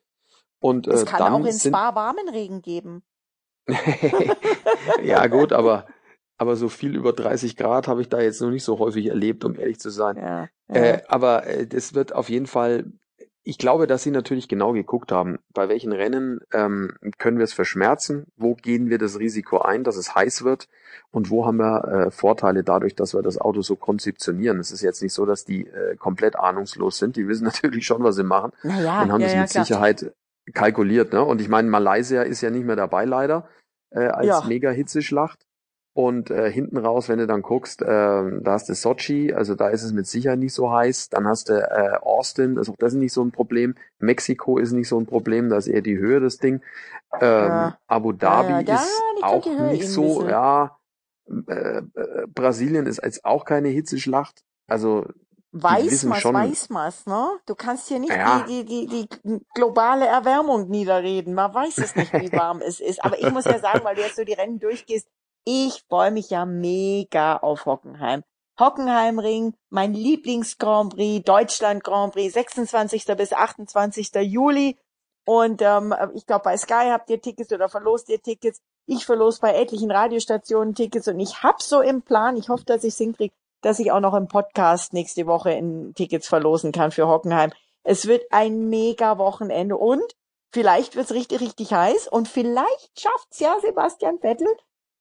Und 0.60 0.86
äh, 0.86 0.92
es 0.92 1.06
kann 1.06 1.18
dann 1.18 1.32
auch 1.32 1.46
in. 1.46 1.52
Spa 1.52 1.96
warmen 1.96 2.28
Regen 2.28 2.62
geben. 2.62 3.02
ja 5.02 5.26
gut, 5.26 5.52
aber 5.52 5.86
aber 6.38 6.54
so 6.56 6.68
viel 6.68 6.96
über 6.96 7.12
30 7.12 7.56
Grad 7.56 7.88
habe 7.88 8.00
ich 8.00 8.08
da 8.08 8.20
jetzt 8.20 8.40
noch 8.40 8.50
nicht 8.50 8.64
so 8.64 8.78
häufig 8.78 9.06
erlebt, 9.06 9.44
um 9.44 9.58
ehrlich 9.58 9.80
zu 9.80 9.90
sein. 9.90 10.16
Ja, 10.16 10.48
ja. 10.68 10.74
Äh, 10.74 11.02
aber 11.08 11.46
äh, 11.46 11.66
das 11.66 11.94
wird 11.94 12.14
auf 12.14 12.28
jeden 12.28 12.46
Fall, 12.46 12.86
ich 13.42 13.58
glaube, 13.58 13.88
dass 13.88 14.04
sie 14.04 14.12
natürlich 14.12 14.46
genau 14.46 14.72
geguckt 14.72 15.10
haben, 15.10 15.40
bei 15.52 15.68
welchen 15.68 15.92
Rennen 15.92 16.40
ähm, 16.52 16.92
können 17.18 17.38
wir 17.38 17.44
es 17.44 17.52
verschmerzen, 17.52 18.26
wo 18.36 18.54
gehen 18.54 18.88
wir 18.88 18.98
das 18.98 19.18
Risiko 19.18 19.58
ein, 19.58 19.82
dass 19.82 19.96
es 19.96 20.14
heiß 20.14 20.44
wird 20.44 20.68
und 21.10 21.28
wo 21.28 21.44
haben 21.44 21.56
wir 21.56 21.84
äh, 21.84 22.10
Vorteile 22.12 22.62
dadurch, 22.62 22.94
dass 22.94 23.14
wir 23.14 23.22
das 23.22 23.38
Auto 23.38 23.62
so 23.62 23.74
konzeptionieren. 23.74 24.60
Es 24.60 24.70
ist 24.70 24.82
jetzt 24.82 25.02
nicht 25.02 25.14
so, 25.14 25.26
dass 25.26 25.44
die 25.44 25.66
äh, 25.66 25.96
komplett 25.96 26.36
ahnungslos 26.36 26.98
sind, 26.98 27.16
die 27.16 27.26
wissen 27.26 27.44
natürlich 27.46 27.84
schon, 27.84 28.04
was 28.04 28.14
sie 28.14 28.24
machen 28.24 28.52
naja, 28.62 29.02
und 29.02 29.10
haben 29.10 29.20
ja, 29.20 29.26
das 29.26 29.56
mit 29.56 29.66
Sicherheit 29.66 30.12
kalkuliert. 30.54 31.12
Ne? 31.12 31.24
Und 31.24 31.40
ich 31.40 31.48
meine, 31.48 31.68
Malaysia 31.68 32.22
ist 32.22 32.42
ja 32.42 32.50
nicht 32.50 32.64
mehr 32.64 32.76
dabei 32.76 33.04
leider 33.04 33.48
äh, 33.90 34.06
als 34.06 34.44
Mega-Hitzeschlacht. 34.44 35.47
Und 35.98 36.30
äh, 36.30 36.48
hinten 36.48 36.76
raus, 36.76 37.08
wenn 37.08 37.18
du 37.18 37.26
dann 37.26 37.42
guckst, 37.42 37.82
äh, 37.82 37.86
da 37.86 38.52
hast 38.52 38.68
du 38.68 38.74
Sochi, 38.74 39.32
also 39.32 39.56
da 39.56 39.66
ist 39.70 39.82
es 39.82 39.92
mit 39.92 40.06
Sicherheit 40.06 40.38
nicht 40.38 40.54
so 40.54 40.70
heiß. 40.70 41.08
Dann 41.08 41.26
hast 41.26 41.48
du 41.48 41.54
äh, 41.54 41.96
Austin, 42.00 42.56
also 42.56 42.72
das 42.78 42.92
ist 42.92 43.00
nicht 43.00 43.12
so 43.12 43.20
ein 43.20 43.32
Problem. 43.32 43.74
Mexiko 43.98 44.58
ist 44.58 44.70
nicht 44.70 44.86
so 44.86 44.96
ein 45.00 45.06
Problem, 45.06 45.48
da 45.48 45.56
ist 45.56 45.66
eher 45.66 45.82
die 45.82 45.98
Höhe 45.98 46.20
das 46.20 46.38
Ding. 46.38 46.62
Ähm, 47.14 47.48
ja. 47.48 47.78
Abu 47.88 48.12
Dhabi 48.12 48.64
ja, 48.64 48.76
ist 48.76 49.02
auch 49.22 49.44
nicht 49.72 49.88
so, 49.88 50.24
ja. 50.28 50.78
Äh, 51.48 51.78
äh, 51.78 51.82
Brasilien 52.32 52.86
ist 52.86 53.02
jetzt 53.02 53.24
auch 53.24 53.44
keine 53.44 53.66
Hitzeschlacht. 53.66 54.44
Also 54.68 55.04
Weiß 55.50 56.04
man, 56.04 56.22
weiß 56.22 56.68
man, 56.68 56.92
ne? 57.06 57.28
Du 57.46 57.56
kannst 57.56 57.88
hier 57.88 57.98
nicht 57.98 58.12
ja. 58.12 58.44
die, 58.48 58.64
die, 58.64 58.86
die, 58.86 59.08
die 59.24 59.40
globale 59.54 60.06
Erwärmung 60.06 60.68
niederreden. 60.68 61.34
Man 61.34 61.52
weiß 61.52 61.78
es 61.78 61.96
nicht, 61.96 62.12
wie 62.12 62.30
warm 62.32 62.60
es 62.60 62.78
ist. 62.78 63.02
Aber 63.02 63.18
ich 63.18 63.32
muss 63.32 63.46
ja 63.46 63.58
sagen, 63.58 63.80
weil 63.82 63.96
du 63.96 64.02
jetzt 64.02 64.16
so 64.16 64.24
die 64.24 64.34
Rennen 64.34 64.60
durchgehst, 64.60 65.08
ich 65.50 65.82
freue 65.88 66.10
mich 66.10 66.28
ja 66.28 66.44
mega 66.44 67.38
auf 67.38 67.64
Hockenheim. 67.64 68.22
Hockenheimring, 68.60 69.54
mein 69.70 69.94
Lieblings-Grand 69.94 70.94
Prix, 70.94 71.24
Deutschland 71.24 71.82
Grand 71.82 72.12
Prix, 72.12 72.34
26. 72.34 73.06
bis 73.16 73.32
28. 73.32 74.10
Juli. 74.16 74.76
Und 75.24 75.62
ähm, 75.62 75.94
ich 76.12 76.26
glaube, 76.26 76.42
bei 76.44 76.56
Sky 76.58 76.90
habt 76.90 77.08
ihr 77.08 77.22
Tickets 77.22 77.50
oder 77.50 77.70
verlost 77.70 78.10
ihr 78.10 78.20
Tickets. 78.20 78.60
Ich 78.84 79.06
verlos 79.06 79.38
bei 79.38 79.54
etlichen 79.54 79.90
Radiostationen 79.90 80.74
Tickets 80.74 81.08
und 81.08 81.18
ich 81.18 81.42
hab 81.42 81.62
so 81.62 81.80
im 81.80 82.02
Plan, 82.02 82.36
ich 82.36 82.50
hoffe, 82.50 82.64
dass 82.66 82.84
ich 82.84 82.92
es 82.92 82.98
hinkriege, 82.98 83.34
dass 83.62 83.78
ich 83.78 83.90
auch 83.90 84.00
noch 84.00 84.14
im 84.14 84.28
Podcast 84.28 84.92
nächste 84.92 85.26
Woche 85.26 85.52
in 85.52 85.94
Tickets 85.94 86.28
verlosen 86.28 86.72
kann 86.72 86.90
für 86.90 87.08
Hockenheim. 87.08 87.52
Es 87.84 88.06
wird 88.06 88.24
ein 88.32 88.68
mega 88.68 89.16
Wochenende 89.16 89.78
und 89.78 90.14
vielleicht 90.52 90.94
wird's 90.94 91.12
richtig, 91.12 91.40
richtig 91.40 91.72
heiß 91.72 92.08
und 92.08 92.28
vielleicht 92.28 93.00
schafft's 93.00 93.40
ja 93.40 93.56
Sebastian 93.60 94.18
Vettel, 94.18 94.48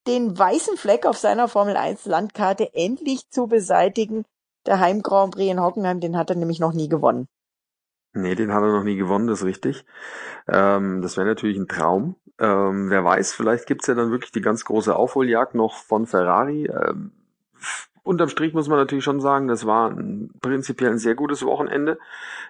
den 0.08 0.38
weißen 0.38 0.78
Fleck 0.78 1.06
auf 1.06 1.18
seiner 1.18 1.48
Formel 1.48 1.76
1 1.76 2.06
Landkarte 2.06 2.74
endlich 2.74 3.30
zu 3.30 3.48
beseitigen. 3.48 4.24
Der 4.66 4.80
Heim 4.80 5.02
Grand 5.02 5.34
Prix 5.34 5.52
in 5.52 5.62
Hockenheim, 5.62 6.00
den 6.00 6.18
hat 6.18 6.30
er 6.30 6.36
nämlich 6.36 6.60
noch 6.60 6.74
nie 6.74 6.90
gewonnen. 6.90 7.28
Nee, 8.14 8.36
den 8.36 8.54
hat 8.54 8.64
er 8.64 8.72
noch 8.72 8.84
nie 8.84 8.96
gewonnen, 8.96 9.28
das 9.28 9.40
ist 9.40 9.46
richtig. 9.46 9.86
Ähm, 10.48 11.02
das 11.02 11.18
wäre 11.18 11.28
natürlich 11.28 11.58
ein 11.58 11.68
Traum. 11.68 12.16
Ähm, 12.40 12.90
wer 12.90 13.04
weiß, 13.04 13.34
vielleicht 13.34 13.68
gibt's 13.68 13.88
ja 13.88 13.96
dann 13.96 14.12
wirklich 14.12 14.32
die 14.32 14.42
ganz 14.42 14.66
große 14.66 14.96
Aufholjagd 14.96 15.56
noch 15.56 15.76
von 15.76 16.08
Ferrari. 16.08 16.66
Ähm, 16.66 17.12
unterm 18.04 18.30
Strich 18.30 18.54
muss 18.54 18.70
man 18.70 18.80
natürlich 18.80 19.04
schon 19.04 19.22
sagen, 19.22 19.48
das 19.48 19.66
war 19.66 19.92
ein, 19.92 20.32
prinzipiell 20.42 20.92
ein 20.92 20.98
sehr 20.98 21.16
gutes 21.16 21.44
Wochenende 21.46 22.00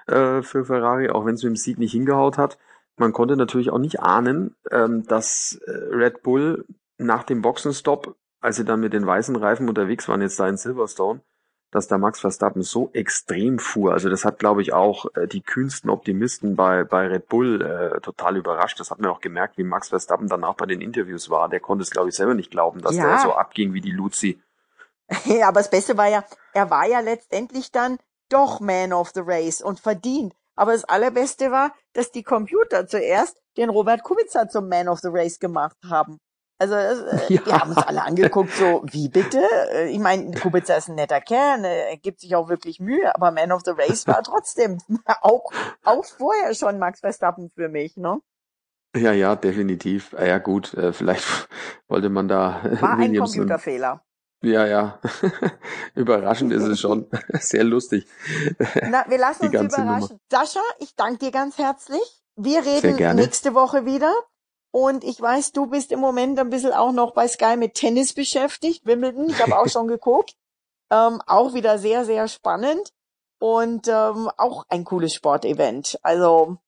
äh, 0.08 0.42
für 0.42 0.66
Ferrari, 0.66 1.10
auch 1.10 1.26
wenn 1.26 1.36
es 1.36 1.44
mit 1.44 1.52
dem 1.52 1.56
Sieg 1.56 1.80
nicht 1.80 1.92
hingehaut 1.92 2.38
hat. 2.38 2.58
Man 2.96 3.14
konnte 3.14 3.36
natürlich 3.36 3.70
auch 3.70 3.80
nicht 3.80 4.00
ahnen, 4.00 4.56
ähm, 4.72 5.06
dass 5.06 5.60
äh, 5.66 5.72
Red 5.72 6.24
Bull 6.24 6.66
nach 6.98 7.24
dem 7.24 7.42
Boxenstopp, 7.42 8.16
als 8.42 8.56
sie 8.58 8.66
dann 8.66 8.80
mit 8.80 8.94
den 8.94 9.06
weißen 9.06 9.36
Reifen 9.36 9.68
unterwegs 9.70 10.08
waren, 10.08 10.22
jetzt 10.22 10.40
da 10.40 10.48
in 10.48 10.58
Silverstone, 10.58 11.22
dass 11.72 11.88
der 11.88 11.98
Max 11.98 12.20
Verstappen 12.22 12.62
so 12.62 12.90
extrem 12.94 13.60
fuhr. 13.60 13.92
Also 13.94 14.10
das 14.10 14.24
hat, 14.24 14.40
glaube 14.40 14.62
ich, 14.62 14.74
auch 14.74 15.06
äh, 15.16 15.28
die 15.28 15.42
kühnsten 15.42 15.90
Optimisten 15.90 16.56
bei, 16.56 16.84
bei 16.84 17.08
Red 17.08 17.28
Bull 17.28 17.62
äh, 17.62 18.00
total 18.02 18.38
überrascht. 18.38 18.80
Das 18.80 18.90
hat 18.90 19.00
man 19.00 19.12
auch 19.12 19.20
gemerkt, 19.20 19.58
wie 19.58 19.64
Max 19.64 19.90
Verstappen 19.90 20.28
danach 20.28 20.54
bei 20.56 20.66
den 20.66 20.80
Interviews 20.82 21.30
war. 21.30 21.50
Der 21.50 21.60
konnte 21.60 21.84
es, 21.84 21.92
glaube 21.92 22.10
ich, 22.10 22.16
selber 22.16 22.34
nicht 22.36 22.52
glauben, 22.52 22.82
dass 22.82 22.96
Ja. 22.96 23.08
der 23.08 23.20
so 23.20 23.34
abging 23.34 23.74
wie 23.74 23.82
die 23.82 23.92
Luzi. 23.92 24.42
Ja, 25.26 25.48
aber 25.48 25.62
das 25.62 25.70
Beste 25.70 25.96
war 25.98 26.08
ja, 26.08 26.26
er 26.54 26.70
war 26.70 26.86
ja 26.86 27.00
letztendlich 27.00 27.72
dann 27.72 27.98
doch 28.30 28.60
Man 28.60 28.92
of 28.92 29.12
the 29.14 29.22
Race 29.24 29.62
und 29.62 29.80
verdient. 29.80 30.34
Aber 30.56 30.74
das 30.74 30.84
Allerbeste 30.84 31.50
war, 31.52 31.74
dass 31.94 32.12
die 32.12 32.24
Computer 32.24 32.88
zuerst 32.88 33.38
den 33.56 33.70
Robert 33.70 34.04
Kubica 34.04 34.50
zum 34.50 34.68
Man 34.68 34.90
of 34.90 35.00
the 35.00 35.08
Race 35.10 35.40
gemacht 35.40 35.78
haben. 35.90 36.20
Also 36.60 36.74
das, 36.76 37.00
äh, 37.30 37.34
Ja. 37.36 37.46
wir 37.46 37.60
haben 37.60 37.70
uns 37.70 37.78
alle 37.86 38.04
angeguckt, 38.04 38.52
so 38.54 38.84
wie 38.92 39.10
bitte? 39.10 39.40
Äh, 39.72 39.90
Ich 39.90 40.00
meine, 40.00 40.32
Kubica 40.32 40.76
ist 40.76 40.90
ein 40.90 40.96
netter 40.96 41.22
Kerl, 41.22 41.60
ne, 41.62 41.68
er 41.90 41.98
gibt 41.98 42.20
sich 42.22 42.36
auch 42.36 42.50
wirklich 42.50 42.80
Mühe, 42.80 43.14
aber 43.16 43.32
Man 43.32 43.52
of 43.52 43.62
the 43.66 43.72
Race 43.72 44.08
war 44.08 44.24
trotzdem 44.24 44.80
auch 45.22 45.52
auch 45.84 46.06
vorher 46.06 46.54
schon 46.56 46.80
Max 46.80 47.00
Verstappen 47.02 47.52
für 47.54 47.70
mich, 47.70 47.98
ne? 47.98 48.20
Ja, 48.96 49.12
ja, 49.12 49.36
definitiv. 49.36 50.16
Ah, 50.18 50.26
Ja, 50.26 50.38
gut, 50.40 50.74
äh, 50.74 50.94
vielleicht 50.94 51.26
wollte 51.88 52.10
man 52.10 52.28
da 52.28 52.62
War 52.82 52.98
ein 52.98 53.16
Computerfehler. 53.16 54.02
Ja, 54.44 54.66
ja. 54.68 55.00
Überraschend 55.96 56.54
ist 56.54 56.64
es 56.64 56.80
schon. 56.80 57.08
Sehr 57.40 57.64
lustig. 57.64 58.08
Na, 58.88 59.04
wir 59.08 59.18
lassen 59.18 59.48
uns 59.48 59.74
überraschen. 59.76 60.20
Sascha, 60.32 60.62
ich 60.80 60.96
danke 60.96 61.26
dir 61.26 61.32
ganz 61.32 61.58
herzlich. 61.58 62.24
Wir 62.36 62.64
reden 62.64 63.16
nächste 63.16 63.56
Woche 63.56 63.86
wieder. 63.86 64.14
Und 64.80 65.04
ich 65.04 65.20
weiß, 65.20 65.54
du 65.54 65.66
bist 65.66 65.92
im 65.92 66.00
Moment 66.00 66.38
ein 66.38 66.52
bisschen 66.52 66.72
auch 66.72 66.92
noch 66.92 67.16
bei 67.16 67.28
Sky 67.28 67.58
mit 67.58 67.74
Tennis 67.74 68.14
beschäftigt. 68.14 68.86
Wimbledon, 68.86 69.28
ich 69.28 69.42
habe 69.42 69.58
auch 69.58 69.68
schon 69.68 69.88
geguckt. 69.88 70.36
Ähm, 70.90 71.22
auch 71.28 71.54
wieder 71.54 71.80
sehr, 71.80 72.06
sehr 72.06 72.30
spannend. 72.30 72.94
Und 73.40 73.90
ähm, 73.90 74.30
auch 74.38 74.64
ein 74.70 74.86
cooles 74.86 75.14
Sportevent. 75.14 76.00
Also 76.02 76.60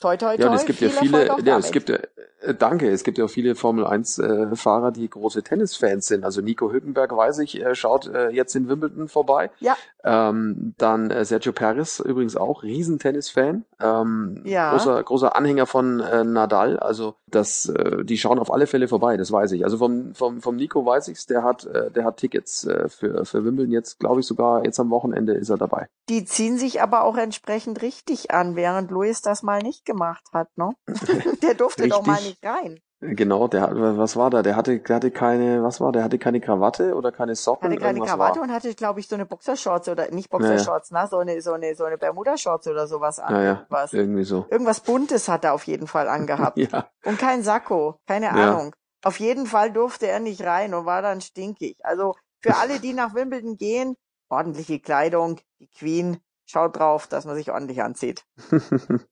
toi 0.00 0.16
toi 0.16 0.38
toi. 0.38 0.42
Ja, 0.42 0.48
und 0.48 0.56
es 0.56 0.64
gibt 0.64 0.80
ja 0.80 0.88
viel 0.88 1.10
viele, 1.10 1.36
ja, 1.44 1.58
es 1.58 1.70
gibt 1.72 1.90
ja, 1.90 1.96
äh, 2.40 2.54
danke, 2.54 2.88
es 2.88 3.04
gibt 3.04 3.18
ja 3.18 3.26
auch 3.26 3.30
viele 3.30 3.54
Formel 3.54 3.86
1 3.86 4.18
äh, 4.18 4.56
Fahrer, 4.56 4.92
die 4.92 5.10
große 5.10 5.42
Tennisfans 5.42 6.06
sind. 6.06 6.24
Also 6.24 6.40
Nico 6.40 6.72
Hülkenberg, 6.72 7.14
weiß 7.14 7.40
ich, 7.40 7.60
äh, 7.60 7.74
schaut 7.74 8.06
äh, 8.06 8.30
jetzt 8.30 8.56
in 8.56 8.66
Wimbledon 8.66 9.08
vorbei. 9.08 9.50
Ja. 9.60 9.76
Ähm, 10.06 10.74
dann 10.78 11.10
äh, 11.10 11.24
Sergio 11.24 11.52
Perez 11.52 11.98
übrigens 11.98 12.36
auch, 12.36 12.62
riesen 12.62 13.00
Tennisfan. 13.00 13.64
Ähm, 13.80 14.40
Ja. 14.44 14.70
großer, 14.70 15.02
großer 15.02 15.34
Anhänger 15.34 15.66
von 15.66 15.98
äh, 15.98 16.22
Nadal. 16.22 16.78
Also 16.78 17.16
das, 17.26 17.68
äh, 17.68 18.04
die 18.04 18.16
schauen 18.16 18.38
auf 18.38 18.52
alle 18.52 18.68
Fälle 18.68 18.86
vorbei, 18.86 19.16
das 19.16 19.32
weiß 19.32 19.50
ich. 19.52 19.64
Also 19.64 19.78
vom, 19.78 20.14
vom, 20.14 20.40
vom 20.40 20.54
Nico 20.54 20.86
weiß 20.86 21.08
ich's, 21.08 21.26
der 21.26 21.42
hat, 21.42 21.64
äh, 21.66 21.90
der 21.90 22.04
hat 22.04 22.18
Tickets 22.18 22.64
äh, 22.64 22.88
für, 22.88 23.24
für 23.24 23.44
Wimbledon 23.44 23.72
jetzt, 23.72 23.98
glaube 23.98 24.20
ich, 24.20 24.26
sogar 24.26 24.64
jetzt 24.64 24.78
am 24.78 24.90
Wochenende 24.90 25.34
ist 25.34 25.50
er 25.50 25.58
dabei. 25.58 25.88
Die 26.08 26.24
ziehen 26.24 26.56
sich 26.56 26.80
aber 26.80 27.02
auch 27.02 27.16
entsprechend 27.16 27.82
richtig 27.82 28.30
an, 28.30 28.54
während 28.54 28.92
Luis 28.92 29.22
das 29.22 29.42
mal 29.42 29.60
nicht 29.60 29.84
gemacht 29.84 30.24
hat, 30.32 30.56
ne? 30.56 30.70
Der 31.42 31.54
durfte 31.54 31.88
doch 31.88 32.06
mal 32.06 32.14
Richtig. 32.14 32.40
nicht 32.42 32.46
rein. 32.46 32.80
Genau, 33.00 33.46
der 33.46 33.70
was 33.98 34.16
war 34.16 34.30
da? 34.30 34.42
Der 34.42 34.56
hatte, 34.56 34.78
der 34.80 34.96
hatte 34.96 35.10
keine, 35.10 35.62
was 35.62 35.80
war? 35.82 35.92
Der 35.92 36.02
hatte 36.02 36.18
keine 36.18 36.40
Krawatte 36.40 36.94
oder 36.94 37.12
keine 37.12 37.34
Socken. 37.34 37.68
hatte 37.70 37.78
keine 37.80 38.00
Krawatte 38.00 38.36
war. 38.40 38.44
und 38.44 38.52
hatte, 38.52 38.74
glaube 38.74 39.00
ich, 39.00 39.08
so 39.08 39.14
eine 39.16 39.26
Boxershorts 39.26 39.88
oder 39.90 40.10
nicht 40.12 40.30
Boxershorts, 40.30 40.90
na, 40.92 41.06
so 41.06 41.18
eine, 41.18 41.40
so 41.42 41.52
eine, 41.52 41.74
so 41.74 41.84
eine 41.84 41.98
Bermuda-Shorts 41.98 42.66
oder 42.68 42.86
sowas 42.86 43.18
an. 43.18 43.34
Ja, 43.34 43.42
ja, 43.42 43.52
Irgendwas. 43.58 43.92
irgendwie 43.92 44.24
so. 44.24 44.46
Irgendwas 44.50 44.80
Buntes 44.80 45.28
hat 45.28 45.44
er 45.44 45.52
auf 45.52 45.64
jeden 45.64 45.86
Fall 45.86 46.08
angehabt. 46.08 46.56
Ja, 46.72 46.88
Und 47.04 47.18
kein 47.18 47.42
Sakko, 47.42 48.00
keine 48.06 48.26
Ja. 48.26 48.32
Ahnung. 48.32 48.74
Auf 49.04 49.20
jeden 49.20 49.46
Fall 49.46 49.70
durfte 49.72 50.06
er 50.08 50.18
nicht 50.20 50.42
rein 50.42 50.72
und 50.72 50.86
war 50.86 51.02
dann 51.02 51.20
stinkig. 51.20 51.76
Also 51.84 52.14
für 52.40 52.56
alle, 52.56 52.80
die 52.80 52.94
nach 52.94 53.14
Wimbledon 53.14 53.56
gehen, 53.58 53.94
ordentliche 54.30 54.80
Kleidung, 54.80 55.38
die 55.60 55.68
Queen, 55.68 56.16
schaut 56.46 56.78
drauf, 56.78 57.06
dass 57.08 57.26
man 57.26 57.36
sich 57.36 57.50
ordentlich 57.52 57.82
anzieht. 57.82 58.24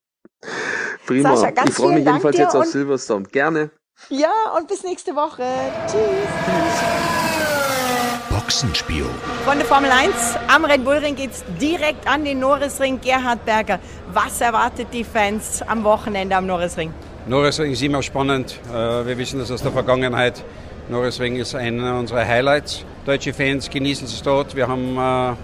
prima. 1.06 1.36
Sascha, 1.36 1.50
ganz 1.50 1.70
ich 1.70 1.74
freue 1.76 1.94
mich 1.94 2.04
Dank 2.04 2.16
jedenfalls 2.16 2.36
dir 2.36 2.42
jetzt 2.42 2.54
auf 2.54 2.62
und- 2.64 2.68
Silverstone. 2.70 3.24
Gerne. 3.30 3.70
Ja, 4.08 4.32
und 4.58 4.68
bis 4.68 4.82
nächste 4.82 5.14
Woche. 5.14 5.44
Tschüss. 5.86 6.00
Boxenspion. 8.30 9.08
Freunde 9.44 9.64
Formel 9.64 9.90
1, 9.90 10.12
am 10.48 10.64
Red 10.64 10.84
Bull 10.84 10.96
Ring 10.96 11.14
geht's 11.16 11.44
direkt 11.60 12.06
an 12.06 12.24
den 12.24 12.40
Norrisring. 12.40 13.00
Gerhard 13.00 13.44
Berger, 13.44 13.78
was 14.12 14.40
erwartet 14.40 14.88
die 14.92 15.04
Fans 15.04 15.62
am 15.66 15.84
Wochenende 15.84 16.36
am 16.36 16.46
Norrisring? 16.46 16.92
Norrisring 17.26 17.72
ist 17.72 17.82
immer 17.82 18.02
spannend. 18.02 18.58
Äh, 18.70 19.06
Wir 19.06 19.16
wissen 19.16 19.38
das 19.38 19.50
aus 19.50 19.62
der 19.62 19.72
Vergangenheit. 19.72 20.42
Norrisring 20.88 21.36
ist 21.36 21.54
einer 21.54 21.98
unserer 21.98 22.26
Highlights. 22.26 22.84
Deutsche 23.06 23.32
Fans 23.32 23.70
genießen 23.70 24.06
es 24.06 24.22
dort. 24.22 24.54
Wir 24.54 24.68
haben 24.68 24.96
äh, 24.98 25.34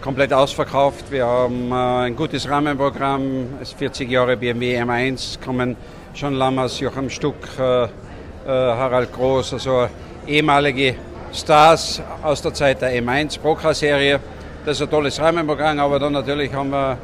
komplett 0.00 0.32
ausverkauft. 0.32 1.10
Wir 1.10 1.26
haben 1.26 1.72
äh, 1.72 1.74
ein 1.74 2.16
gutes 2.16 2.48
Rahmenprogramm. 2.48 3.58
Es 3.60 3.70
ist 3.70 3.78
40 3.78 4.10
Jahre 4.10 4.36
BMW 4.36 4.80
M1 4.80 5.42
kommen 5.44 5.76
John 6.14 6.34
Lammers, 6.34 6.78
Joachim 6.80 7.10
Stuck, 7.10 7.36
äh, 7.58 7.84
äh, 7.84 7.88
Harald 8.46 9.12
Groß, 9.12 9.54
also 9.54 9.88
ehemalige 10.26 10.94
Stars 11.32 12.00
aus 12.22 12.40
der 12.42 12.54
Zeit 12.54 12.80
der 12.82 12.92
M1 13.02 13.38
Procra-Serie. 13.40 14.20
Das 14.64 14.76
ist 14.76 14.82
ein 14.82 14.90
tolles 14.90 15.20
Rahmenprogramm, 15.20 15.78
aber 15.78 15.98
dann 15.98 16.12
natürlich 16.12 16.52
haben 16.52 16.70
wir 16.70 16.98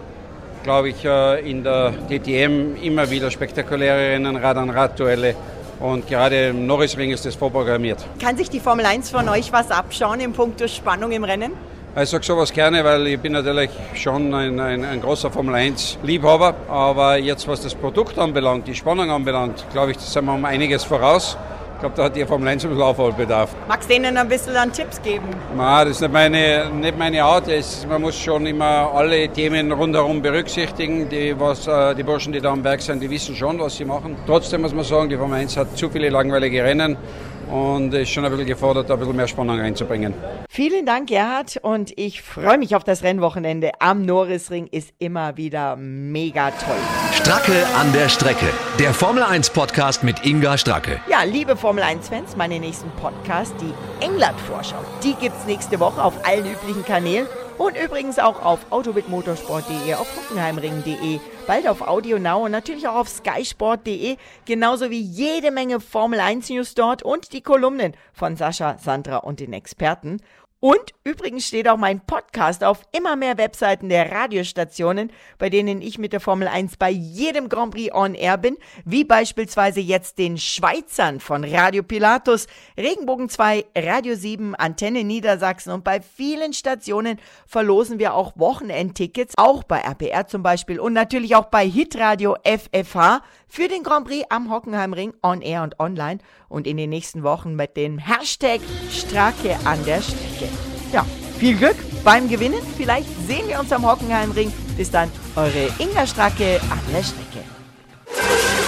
glaube 0.63 0.89
ich, 0.89 1.05
in 1.05 1.63
der 1.63 1.93
DTM 2.09 2.77
immer 2.83 3.11
wieder 3.11 3.31
spektakuläre 3.31 4.15
Rennen, 4.15 4.35
Rad-an-Rad-Duelle. 4.35 5.35
Und 5.79 6.09
gerade 6.09 6.49
im 6.49 6.67
Norrisring 6.67 7.11
ist 7.11 7.27
das 7.27 7.35
vorprogrammiert. 7.35 8.03
Kann 8.19 8.39
sich 8.39 8.49
die 8.49 8.61
Formel 8.61 8.87
1 8.87 9.11
von 9.11 9.29
euch 9.29 9.53
was 9.53 9.71
abschauen 9.71 10.21
in 10.21 10.33
puncto 10.33 10.67
Spannung 10.67 11.13
im 11.13 11.23
Rennen? 11.23 11.53
Ich 11.97 12.11
sage 12.11 12.25
sowas 12.25 12.53
gerne, 12.53 12.83
weil 12.83 13.07
ich 13.07 13.21
bin 13.21 13.35
natürlich 13.35 13.71
schon 13.95 14.35
ein, 14.35 14.59
ein, 14.59 14.85
ein 14.85 15.01
großer 15.01 15.31
Formel 15.31 15.55
1-Liebhaber. 15.55 16.53
Aber 16.69 17.19
jetzt, 17.19 17.47
was 17.47 17.61
das 17.61 17.73
Produkt 17.77 18.19
anbelangt, 18.19 18.67
die 18.67 18.75
Spannung 18.75 19.13
anbelangt, 19.13 19.65
glaube 19.71 19.93
ich, 19.93 19.99
das 19.99 20.13
sind 20.13 20.25
wir 20.25 20.35
um 20.35 20.45
einiges 20.45 20.83
voraus. 20.83 21.39
Ich 21.75 21.79
glaube, 21.79 21.95
da 21.95 22.05
hat 22.05 22.17
die 22.17 22.25
Formel 22.27 22.49
1 22.49 22.65
ein 22.65 22.71
bisschen 22.71 22.83
Aufholbedarf. 22.83 23.55
Magst 23.69 23.89
du 23.89 23.95
denen 23.95 24.17
ein 24.17 24.29
bisschen 24.29 24.55
dann 24.55 24.73
Tipps 24.73 25.01
geben? 25.03 25.29
Na, 25.57 25.85
das 25.85 25.93
ist 25.93 26.01
nicht 26.01 26.13
meine, 26.13 26.69
nicht 26.71 26.99
meine 26.99 27.23
Art. 27.23 27.47
Es, 27.47 27.87
man 27.87 28.03
muss 28.03 28.19
schon 28.19 28.45
immer 28.45 28.91
alle 28.93 29.29
Themen 29.29 29.71
rundherum 29.71 30.21
berücksichtigen. 30.21 31.09
Die, 31.09 31.39
was, 31.39 31.69
äh, 31.69 31.95
die 31.95 32.03
Burschen, 32.03 32.33
die 32.33 32.41
da 32.41 32.51
am 32.51 32.63
Berg 32.65 32.83
sind, 32.83 33.05
die 33.05 33.11
wissen 33.11 33.37
schon, 33.37 33.61
was 33.61 33.77
sie 33.77 33.85
machen. 33.85 34.17
Trotzdem 34.27 34.63
muss 34.63 34.75
man 34.75 34.85
sagen, 34.85 35.09
die 35.09 35.17
Formel 35.17 35.39
1 35.39 35.57
hat 35.57 35.77
zu 35.79 35.89
viele 35.89 36.09
langweilige 36.09 36.65
Rennen 36.65 36.97
und 37.45 37.95
ist 37.95 38.11
schon 38.11 38.25
ein 38.25 38.31
bisschen 38.31 38.47
gefordert, 38.47 38.91
da 38.91 38.95
ein 38.95 39.01
bisschen 39.01 39.17
mehr 39.17 39.29
Spannung 39.29 39.59
reinzubringen. 39.59 40.15
Vielen 40.49 40.87
Dank, 40.87 41.09
Gerhard, 41.09 41.59
und 41.63 41.93
ich 41.97 42.23
freue 42.23 42.59
mich 42.59 42.77
auf 42.77 42.85
das 42.85 43.03
Rennwochenende 43.03 43.73
am 43.81 44.03
Norrisring. 44.03 44.67
Ist 44.69 44.93
immer 44.99 45.37
wieder 45.37 45.77
mega 45.77 46.51
toll. 46.51 46.77
Stracke 47.13 47.67
an 47.79 47.93
der 47.93 48.09
Strecke. 48.09 48.47
Der 48.79 48.93
Formel 48.93 49.23
1 49.23 49.51
Podcast 49.51 50.03
mit 50.03 50.25
Inga 50.25 50.59
Stracke. 50.59 51.01
Ja, 51.09 51.23
liebe 51.23 51.57
Formel 51.57 51.83
1-Fans, 51.85 52.37
meine 52.37 52.59
nächsten 52.61 52.91
Podcast, 52.93 53.55
die 53.61 54.05
England-Vorschau, 54.05 54.79
die 55.03 55.15
gibt's 55.15 55.47
nächste 55.47 55.81
Woche 55.81 56.03
auf 56.03 56.15
allen 56.27 56.45
üblichen 56.45 56.85
Kanälen 56.85 57.27
und 57.59 57.77
übrigens 57.77 58.19
auch 58.19 58.45
auf 58.45 58.61
autobitmotorsport.de, 58.71 59.95
auf 59.95 60.09
hockenheimring.de, 60.17 61.21
bald 61.47 61.69
auf 61.69 61.83
Audio 61.83 62.19
Now 62.19 62.45
und 62.45 62.53
natürlich 62.53 62.89
auch 62.89 62.95
auf 62.95 63.09
skysport.de, 63.09 64.17
genauso 64.45 64.91
wie 64.91 65.01
jede 65.01 65.51
Menge 65.51 65.81
Formel 65.81 66.21
1 66.21 66.49
News 66.51 66.75
dort 66.75 67.03
und 67.03 67.33
die 67.33 67.43
Kolumnen 67.43 67.95
von 68.13 68.37
Sascha, 68.37 68.79
Sandra 68.79 69.19
und 69.19 69.41
den 69.41 69.53
Experten. 69.53 70.21
Und 70.65 70.95
übrigens 71.05 71.47
steht 71.47 71.69
auch 71.69 71.77
mein 71.77 72.01
Podcast 72.01 72.65
auf 72.65 72.81
immer 72.91 73.17
mehr 73.17 73.37
Webseiten 73.37 73.91
der 73.91 74.11
Radiostationen, 74.11 75.13
bei 75.37 75.51
denen 75.51 75.83
ich 75.83 75.99
mit 75.99 76.15
der 76.15 76.21
Formel 76.21 76.49
1 76.49 76.79
bei 76.79 76.89
jedem 76.89 77.51
Grand 77.51 77.75
Prix 77.75 77.95
on 77.95 78.15
Air 78.15 78.39
bin, 78.39 78.57
wie 78.87 79.05
beispielsweise 79.05 79.81
jetzt 79.81 80.17
den 80.17 80.39
Schweizern 80.39 81.21
von 81.21 81.45
Radio 81.45 81.83
Pilatus, 81.83 82.47
Regenbogen 82.79 83.29
2, 83.29 83.67
Radio 83.77 84.15
7, 84.15 84.55
Antenne 84.55 85.05
Niedersachsen. 85.05 85.71
Und 85.71 85.85
bei 85.85 86.01
vielen 86.01 86.55
Stationen 86.55 87.19
verlosen 87.47 87.99
wir 87.99 88.15
auch 88.15 88.33
Wochenendtickets, 88.39 89.35
auch 89.37 89.65
bei 89.65 89.81
RPR 89.81 90.29
zum 90.29 90.43
Beispiel 90.43 90.81
und 90.81 90.95
natürlich 90.95 91.37
auch 91.37 91.51
bei 91.51 91.69
Hitradio 91.69 92.39
FFH 92.43 93.21
für 93.55 93.69
den 93.69 93.85
Grand 93.85 94.05
Prix 94.09 94.27
am 94.31 94.51
Hockenheimring 94.51 95.15
on 95.23 95.41
Air 95.41 95.63
und 95.63 95.79
online 95.79 96.19
und 96.49 96.67
in 96.67 96.77
den 96.77 96.91
nächsten 96.91 97.23
Wochen 97.23 97.55
mit 97.55 97.77
dem 97.77 97.99
Hashtag 97.99 98.61
Strake 98.91 99.57
an 99.65 99.79
der 99.85 100.03
Strecke. 100.03 100.49
Ja, 100.93 101.07
viel 101.39 101.57
Glück 101.57 101.77
beim 102.03 102.29
Gewinnen. 102.29 102.61
Vielleicht 102.77 103.07
sehen 103.29 103.47
wir 103.47 103.61
uns 103.61 103.71
am 103.71 103.89
Hockenheimring. 103.89 104.53
Bis 104.77 104.91
dann, 104.91 105.09
eure 105.37 105.69
Inga 105.79 106.05
Stracke 106.05 106.61
an 106.69 106.81
der 106.93 107.05
Strecke. 107.05 108.64